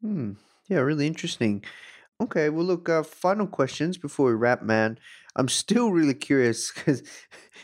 Hmm. 0.00 0.32
Yeah, 0.68 0.78
really 0.78 1.06
interesting. 1.06 1.62
Okay, 2.20 2.48
well, 2.48 2.64
look, 2.64 2.88
uh, 2.88 3.02
final 3.02 3.46
questions 3.46 3.98
before 3.98 4.28
we 4.28 4.34
wrap, 4.34 4.62
man. 4.62 4.98
I'm 5.40 5.48
still 5.48 5.90
really 5.90 6.12
curious 6.14 6.70
because 6.70 7.02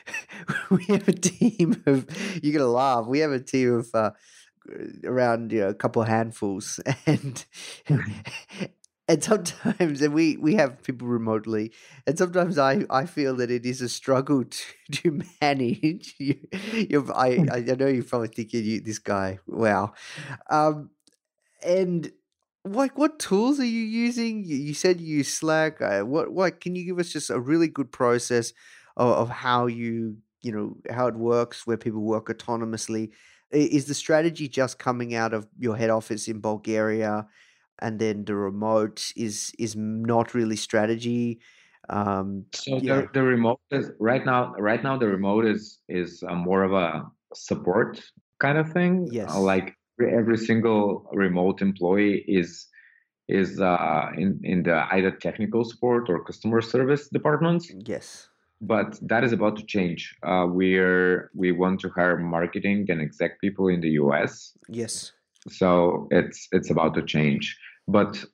we 0.71 0.85
have 0.87 1.07
a 1.09 1.13
team 1.13 1.83
of, 1.85 2.07
you're 2.43 2.59
to 2.61 2.67
laugh, 2.67 3.07
we 3.07 3.19
have 3.19 3.33
a 3.33 3.41
team 3.41 3.75
of 3.75 3.95
uh, 3.95 4.13
around 5.05 5.53
you 5.53 5.61
know, 5.61 5.69
a 5.69 5.75
couple 5.75 6.03
handfuls. 6.03 6.81
And 7.07 7.45
and 9.09 9.23
sometimes 9.23 10.03
and 10.03 10.15
we 10.15 10.37
we 10.37 10.55
have 10.55 10.83
people 10.83 11.07
remotely 11.07 11.73
and 12.09 12.19
sometimes 12.19 12.59
i 12.59 12.85
i 12.91 13.07
feel 13.07 13.37
that 13.37 13.53
it 13.53 13.65
is 13.65 13.81
a 13.81 13.89
struggle 13.89 14.43
to, 14.51 14.65
to 14.91 15.21
manage 15.41 16.15
you, 16.19 16.37
you 16.73 17.13
I, 17.15 17.47
I 17.53 17.61
know 17.61 17.87
you're 17.87 18.03
probably 18.03 18.29
thinking 18.29 18.65
you 18.65 18.81
this 18.81 18.99
guy 18.99 19.39
wow 19.47 19.93
um 20.51 20.91
and 21.65 22.11
like 22.67 22.99
what 22.99 23.19
tools 23.19 23.61
are 23.61 23.65
you 23.65 23.81
using 23.81 24.45
you, 24.45 24.75
said 24.75 25.01
you 25.01 25.19
use 25.19 25.33
slack 25.33 25.81
uh, 25.81 26.01
what 26.01 26.33
what 26.33 26.61
can 26.61 26.75
you 26.75 26.85
give 26.85 26.99
us 26.99 27.13
just 27.13 27.31
a 27.31 27.39
really 27.39 27.69
good 27.69 27.91
process 27.93 28.53
of, 28.97 29.09
of 29.09 29.29
how 29.29 29.67
you 29.67 30.17
you 30.43 30.53
know 30.53 30.77
how 30.93 31.07
it 31.07 31.17
works 31.17 31.67
where 31.67 31.77
people 31.77 32.03
work 32.03 32.29
autonomously 32.29 33.11
is 33.51 33.87
the 33.87 33.95
strategy 33.95 34.49
just 34.49 34.79
coming 34.79 35.15
out 35.15 35.33
of 35.33 35.47
your 35.59 35.77
head 35.77 35.91
office 35.91 36.29
in 36.29 36.41
bulgaria 36.41 37.27
and 37.81 37.99
then 37.99 38.25
the 38.25 38.35
remote 38.35 39.13
is 39.17 39.53
is 39.59 39.77
not 39.77 40.35
really 40.35 40.57
strategy. 40.57 41.41
Um, 41.89 42.47
so 42.53 42.81
the, 42.81 43.09
the 43.13 43.23
remote 43.23 43.61
is 43.71 43.91
right 44.01 44.25
now. 44.25 44.55
Right 44.59 44.83
now, 44.83 44.97
the 44.97 45.07
remote 45.07 45.45
is 45.45 45.79
is 45.89 46.25
more 46.29 46.65
of 46.65 46.73
a 46.73 47.05
support 47.35 48.01
kind 48.41 48.59
of 48.59 48.73
thing. 48.73 49.09
Yes, 49.11 49.35
uh, 49.35 49.41
like 49.41 49.76
every 50.01 50.39
single 50.39 51.09
remote 51.13 51.63
employee 51.63 52.25
is 52.27 52.69
is 53.29 53.61
uh, 53.61 54.09
in 54.17 54.41
in 54.45 54.63
the 54.63 54.87
either 54.93 55.11
technical 55.11 55.65
support 55.65 56.09
or 56.09 56.25
customer 56.25 56.61
service 56.61 57.09
departments. 57.09 57.71
Yes, 57.85 58.29
but 58.61 58.99
that 59.03 59.25
is 59.25 59.33
about 59.33 59.57
to 59.57 59.65
change. 59.65 60.15
Uh, 60.23 60.47
we're 60.49 61.31
we 61.35 61.53
want 61.53 61.81
to 61.81 61.89
hire 61.91 62.17
marketing 62.19 62.87
and 62.89 63.01
exec 63.01 63.41
people 63.41 63.69
in 63.69 63.81
the 63.81 63.91
US. 64.03 64.57
Yes, 64.69 65.13
so 65.49 66.09
it's 66.11 66.49
it's 66.53 66.71
about 66.71 66.95
to 66.95 67.03
change 67.03 67.57
but 67.89 68.25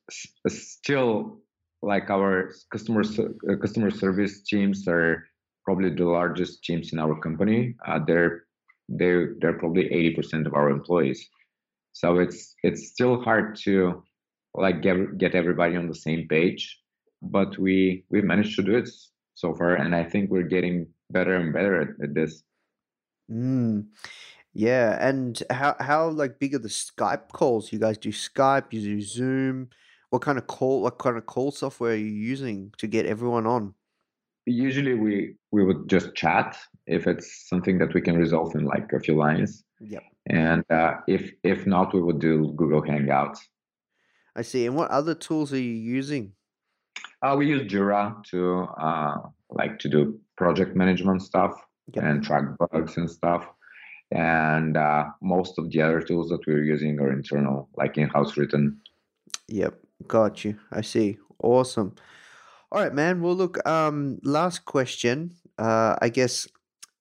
still 0.49 1.39
like 1.83 2.11
our 2.11 2.53
customer 2.71 3.03
uh, 3.03 3.57
customer 3.57 3.91
service 3.91 4.43
teams 4.43 4.87
are 4.89 5.27
probably 5.65 5.91
the 5.91 6.05
largest 6.05 6.65
teams 6.65 6.93
in 6.93 6.99
our 6.99 7.19
company 7.21 7.75
uh, 7.87 7.99
they're 8.07 8.45
they 8.89 9.27
they're 9.41 9.59
probably 9.59 9.85
80% 10.17 10.47
of 10.47 10.55
our 10.55 10.71
employees 10.71 11.29
so 11.93 12.19
it's 12.19 12.55
it's 12.63 12.89
still 12.89 13.21
hard 13.23 13.57
to 13.57 14.03
like 14.55 14.83
get 14.83 15.19
get 15.19 15.35
everybody 15.35 15.77
on 15.77 15.89
the 15.89 15.95
same 15.95 16.27
page 16.29 16.79
but 17.23 17.57
we 17.59 18.05
we've 18.11 18.25
managed 18.25 18.57
to 18.57 18.63
do 18.63 18.77
it 18.77 18.89
so 19.35 19.55
far 19.55 19.75
and 19.75 19.95
i 19.95 20.05
think 20.05 20.31
we're 20.31 20.43
getting 20.43 20.87
better 21.11 21.37
and 21.37 21.53
better 21.53 21.81
at, 21.81 21.89
at 22.03 22.15
this 22.15 22.43
mm. 23.31 23.85
Yeah, 24.55 24.99
and 25.01 25.43
how 25.51 25.77
how 25.81 26.09
like 26.11 26.39
big 26.39 26.55
are 26.55 26.59
the 26.59 26.69
Skype 26.69 27.31
calls? 27.33 27.73
You 27.73 27.79
guys 27.79 27.97
do 27.97 28.11
Skype, 28.11 28.73
you 28.73 28.81
do 28.81 29.01
Zoom. 29.01 29.71
What 30.11 30.21
kind 30.21 30.37
of 30.37 30.47
call 30.47 30.83
what 30.83 30.99
kind 30.99 31.17
of 31.17 31.25
call 31.25 31.51
software 31.51 31.93
are 31.93 31.97
you 31.97 32.05
using 32.05 32.73
to 32.77 32.87
get 32.87 33.07
everyone 33.07 33.47
on? 33.47 33.75
Usually 34.45 34.95
we 34.95 35.37
we 35.53 35.65
would 35.65 35.89
just 35.89 36.15
chat 36.15 36.59
if 36.87 37.07
it's 37.07 37.49
something 37.49 37.79
that 37.79 37.95
we 37.95 38.03
can 38.03 38.17
resolve 38.19 38.55
in 38.55 38.65
like 38.65 38.93
a 38.93 39.01
few 39.01 39.15
lines. 39.15 39.65
Yep. 39.81 40.03
And 40.27 40.65
uh, 40.71 40.95
if 41.07 41.33
if 41.43 41.67
not, 41.67 41.95
we 41.95 42.03
would 42.03 42.21
do 42.21 42.53
Google 42.57 42.83
Hangouts. 42.83 43.39
I 44.37 44.43
see. 44.43 44.67
And 44.67 44.77
what 44.77 44.91
other 44.91 45.15
tools 45.15 45.53
are 45.53 45.59
you 45.59 45.75
using? 45.75 46.33
Uh, 47.23 47.35
we 47.39 47.47
use 47.47 47.71
Jira 47.71 48.23
to 48.31 48.63
uh, 48.79 49.19
like 49.51 49.79
to 49.81 49.89
do 49.89 50.21
project 50.37 50.75
management 50.77 51.23
stuff 51.23 51.53
yep. 51.95 52.05
and 52.05 52.23
track 52.23 52.45
bugs 52.59 52.97
and 52.97 53.11
stuff 53.11 53.47
and 54.13 54.77
uh, 54.77 55.07
most 55.23 55.59
of 55.59 55.71
the 55.71 55.81
other 55.81 56.01
tools 56.01 56.29
that 56.29 56.47
we're 56.47 56.63
using 56.63 57.01
are 57.01 57.13
internal, 57.13 57.69
like 57.77 57.97
in-house 57.97 58.37
written. 58.37 58.79
Yep, 59.49 59.75
got 60.07 60.45
you. 60.45 60.59
I 60.71 60.83
see. 60.83 61.19
Awesome. 61.43 61.95
All 62.71 62.83
right, 62.83 62.93
man. 62.93 63.23
Well, 63.23 63.35
look. 63.35 63.67
Um, 63.67 64.19
last 64.23 64.65
question. 64.67 65.33
Uh, 65.59 65.97
I 66.01 66.11
guess 66.11 66.47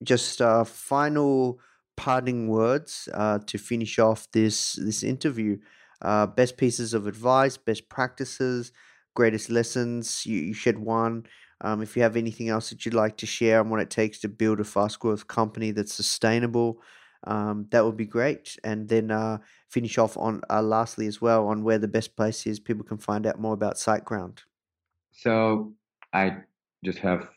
just 0.03 0.41
uh, 0.41 0.63
final 0.63 1.59
parting 2.01 2.47
words 2.47 3.07
uh, 3.13 3.37
to 3.45 3.59
finish 3.59 3.99
off 3.99 4.27
this 4.31 4.73
this 4.73 5.03
interview. 5.03 5.57
Uh, 6.01 6.25
best 6.25 6.57
pieces 6.57 6.95
of 6.95 7.05
advice, 7.05 7.57
best 7.57 7.87
practices, 7.89 8.71
greatest 9.13 9.51
lessons. 9.51 10.25
You, 10.25 10.39
you 10.39 10.53
shared 10.53 10.79
one. 10.79 11.27
Um, 11.63 11.83
if 11.83 11.95
you 11.95 12.01
have 12.01 12.17
anything 12.17 12.49
else 12.49 12.71
that 12.71 12.83
you'd 12.83 12.95
like 12.95 13.17
to 13.17 13.27
share 13.27 13.59
on 13.59 13.69
what 13.69 13.81
it 13.81 13.91
takes 13.91 14.17
to 14.21 14.27
build 14.27 14.59
a 14.59 14.63
fast 14.63 14.99
growth 14.99 15.27
company 15.27 15.69
that's 15.69 15.93
sustainable, 15.93 16.81
um, 17.27 17.67
that 17.69 17.85
would 17.85 17.97
be 17.97 18.07
great. 18.07 18.57
And 18.63 18.89
then 18.89 19.11
uh, 19.11 19.37
finish 19.69 19.99
off 19.99 20.17
on 20.17 20.41
uh, 20.49 20.63
lastly 20.63 21.05
as 21.05 21.21
well 21.21 21.47
on 21.47 21.63
where 21.63 21.77
the 21.77 21.87
best 21.87 22.15
place 22.15 22.47
is 22.47 22.59
people 22.59 22.83
can 22.83 22.97
find 22.97 23.27
out 23.27 23.39
more 23.39 23.53
about 23.53 23.75
SiteGround. 23.75 24.39
So 25.11 25.73
I 26.13 26.37
just 26.83 26.97
have 26.97 27.29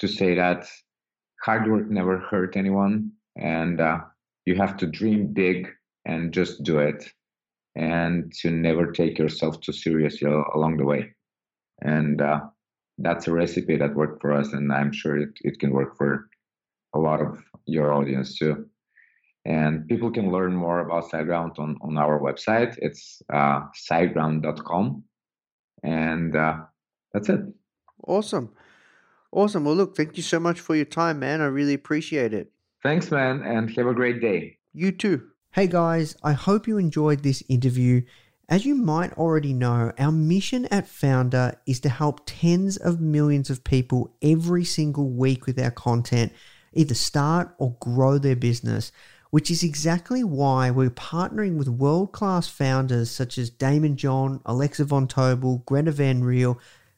to 0.00 0.06
say 0.08 0.34
that 0.34 0.66
hard 1.42 1.70
work 1.70 1.88
never 1.88 2.18
hurt 2.18 2.54
anyone, 2.54 3.12
and 3.40 3.80
uh, 3.80 4.00
you 4.46 4.54
have 4.56 4.76
to 4.78 4.86
dream 4.86 5.32
big 5.32 5.68
and 6.04 6.32
just 6.32 6.62
do 6.62 6.78
it, 6.78 7.04
and 7.74 8.32
to 8.40 8.50
never 8.50 8.92
take 8.92 9.18
yourself 9.18 9.60
too 9.60 9.72
seriously 9.72 10.30
along 10.54 10.76
the 10.76 10.84
way. 10.84 11.14
And 11.82 12.20
uh, 12.20 12.40
that's 12.98 13.26
a 13.26 13.32
recipe 13.32 13.76
that 13.76 13.94
worked 13.94 14.20
for 14.20 14.32
us, 14.32 14.52
and 14.52 14.72
I'm 14.72 14.92
sure 14.92 15.16
it, 15.16 15.30
it 15.40 15.58
can 15.58 15.72
work 15.72 15.96
for 15.96 16.28
a 16.94 16.98
lot 16.98 17.20
of 17.20 17.42
your 17.66 17.92
audience 17.92 18.38
too. 18.38 18.66
And 19.44 19.88
people 19.88 20.10
can 20.10 20.30
learn 20.30 20.54
more 20.54 20.80
about 20.80 21.10
SiteGround 21.10 21.58
on, 21.58 21.78
on 21.80 21.96
our 21.96 22.20
website. 22.20 22.76
It's 22.78 23.22
uh, 23.32 23.62
siteground.com. 23.90 25.02
And 25.82 26.36
uh, 26.36 26.58
that's 27.14 27.30
it. 27.30 27.40
Awesome. 28.06 28.50
Awesome. 29.32 29.64
Well, 29.64 29.76
look, 29.76 29.96
thank 29.96 30.16
you 30.16 30.22
so 30.22 30.40
much 30.40 30.60
for 30.60 30.76
your 30.76 30.84
time, 30.84 31.20
man. 31.20 31.40
I 31.40 31.46
really 31.46 31.74
appreciate 31.74 32.34
it. 32.34 32.50
Thanks, 32.82 33.10
man. 33.10 33.42
And 33.42 33.70
have 33.76 33.86
a 33.86 33.94
great 33.94 34.20
day. 34.20 34.56
You 34.72 34.92
too. 34.92 35.22
Hey, 35.52 35.66
guys. 35.66 36.16
I 36.22 36.32
hope 36.32 36.66
you 36.66 36.78
enjoyed 36.78 37.22
this 37.22 37.42
interview. 37.48 38.02
As 38.48 38.66
you 38.66 38.74
might 38.74 39.12
already 39.12 39.52
know, 39.52 39.92
our 39.98 40.12
mission 40.12 40.66
at 40.66 40.86
Foundr 40.86 41.56
is 41.66 41.80
to 41.80 41.88
help 41.88 42.22
tens 42.26 42.76
of 42.76 43.00
millions 43.00 43.48
of 43.50 43.62
people 43.62 44.14
every 44.22 44.64
single 44.64 45.08
week 45.10 45.46
with 45.46 45.60
our 45.60 45.70
content, 45.70 46.32
either 46.72 46.94
start 46.94 47.54
or 47.58 47.76
grow 47.80 48.18
their 48.18 48.36
business 48.36 48.90
which 49.30 49.50
is 49.50 49.62
exactly 49.62 50.24
why 50.24 50.70
we're 50.70 50.90
partnering 50.90 51.56
with 51.56 51.68
world 51.68 52.12
class 52.12 52.48
founders 52.48 53.10
such 53.10 53.38
as 53.38 53.50
Daymond 53.50 53.96
John, 53.96 54.40
Alexa 54.44 54.84
Von 54.84 55.06
Tobel, 55.06 55.64
Greta 55.66 55.92
Van 55.92 56.22
Riel, 56.22 56.58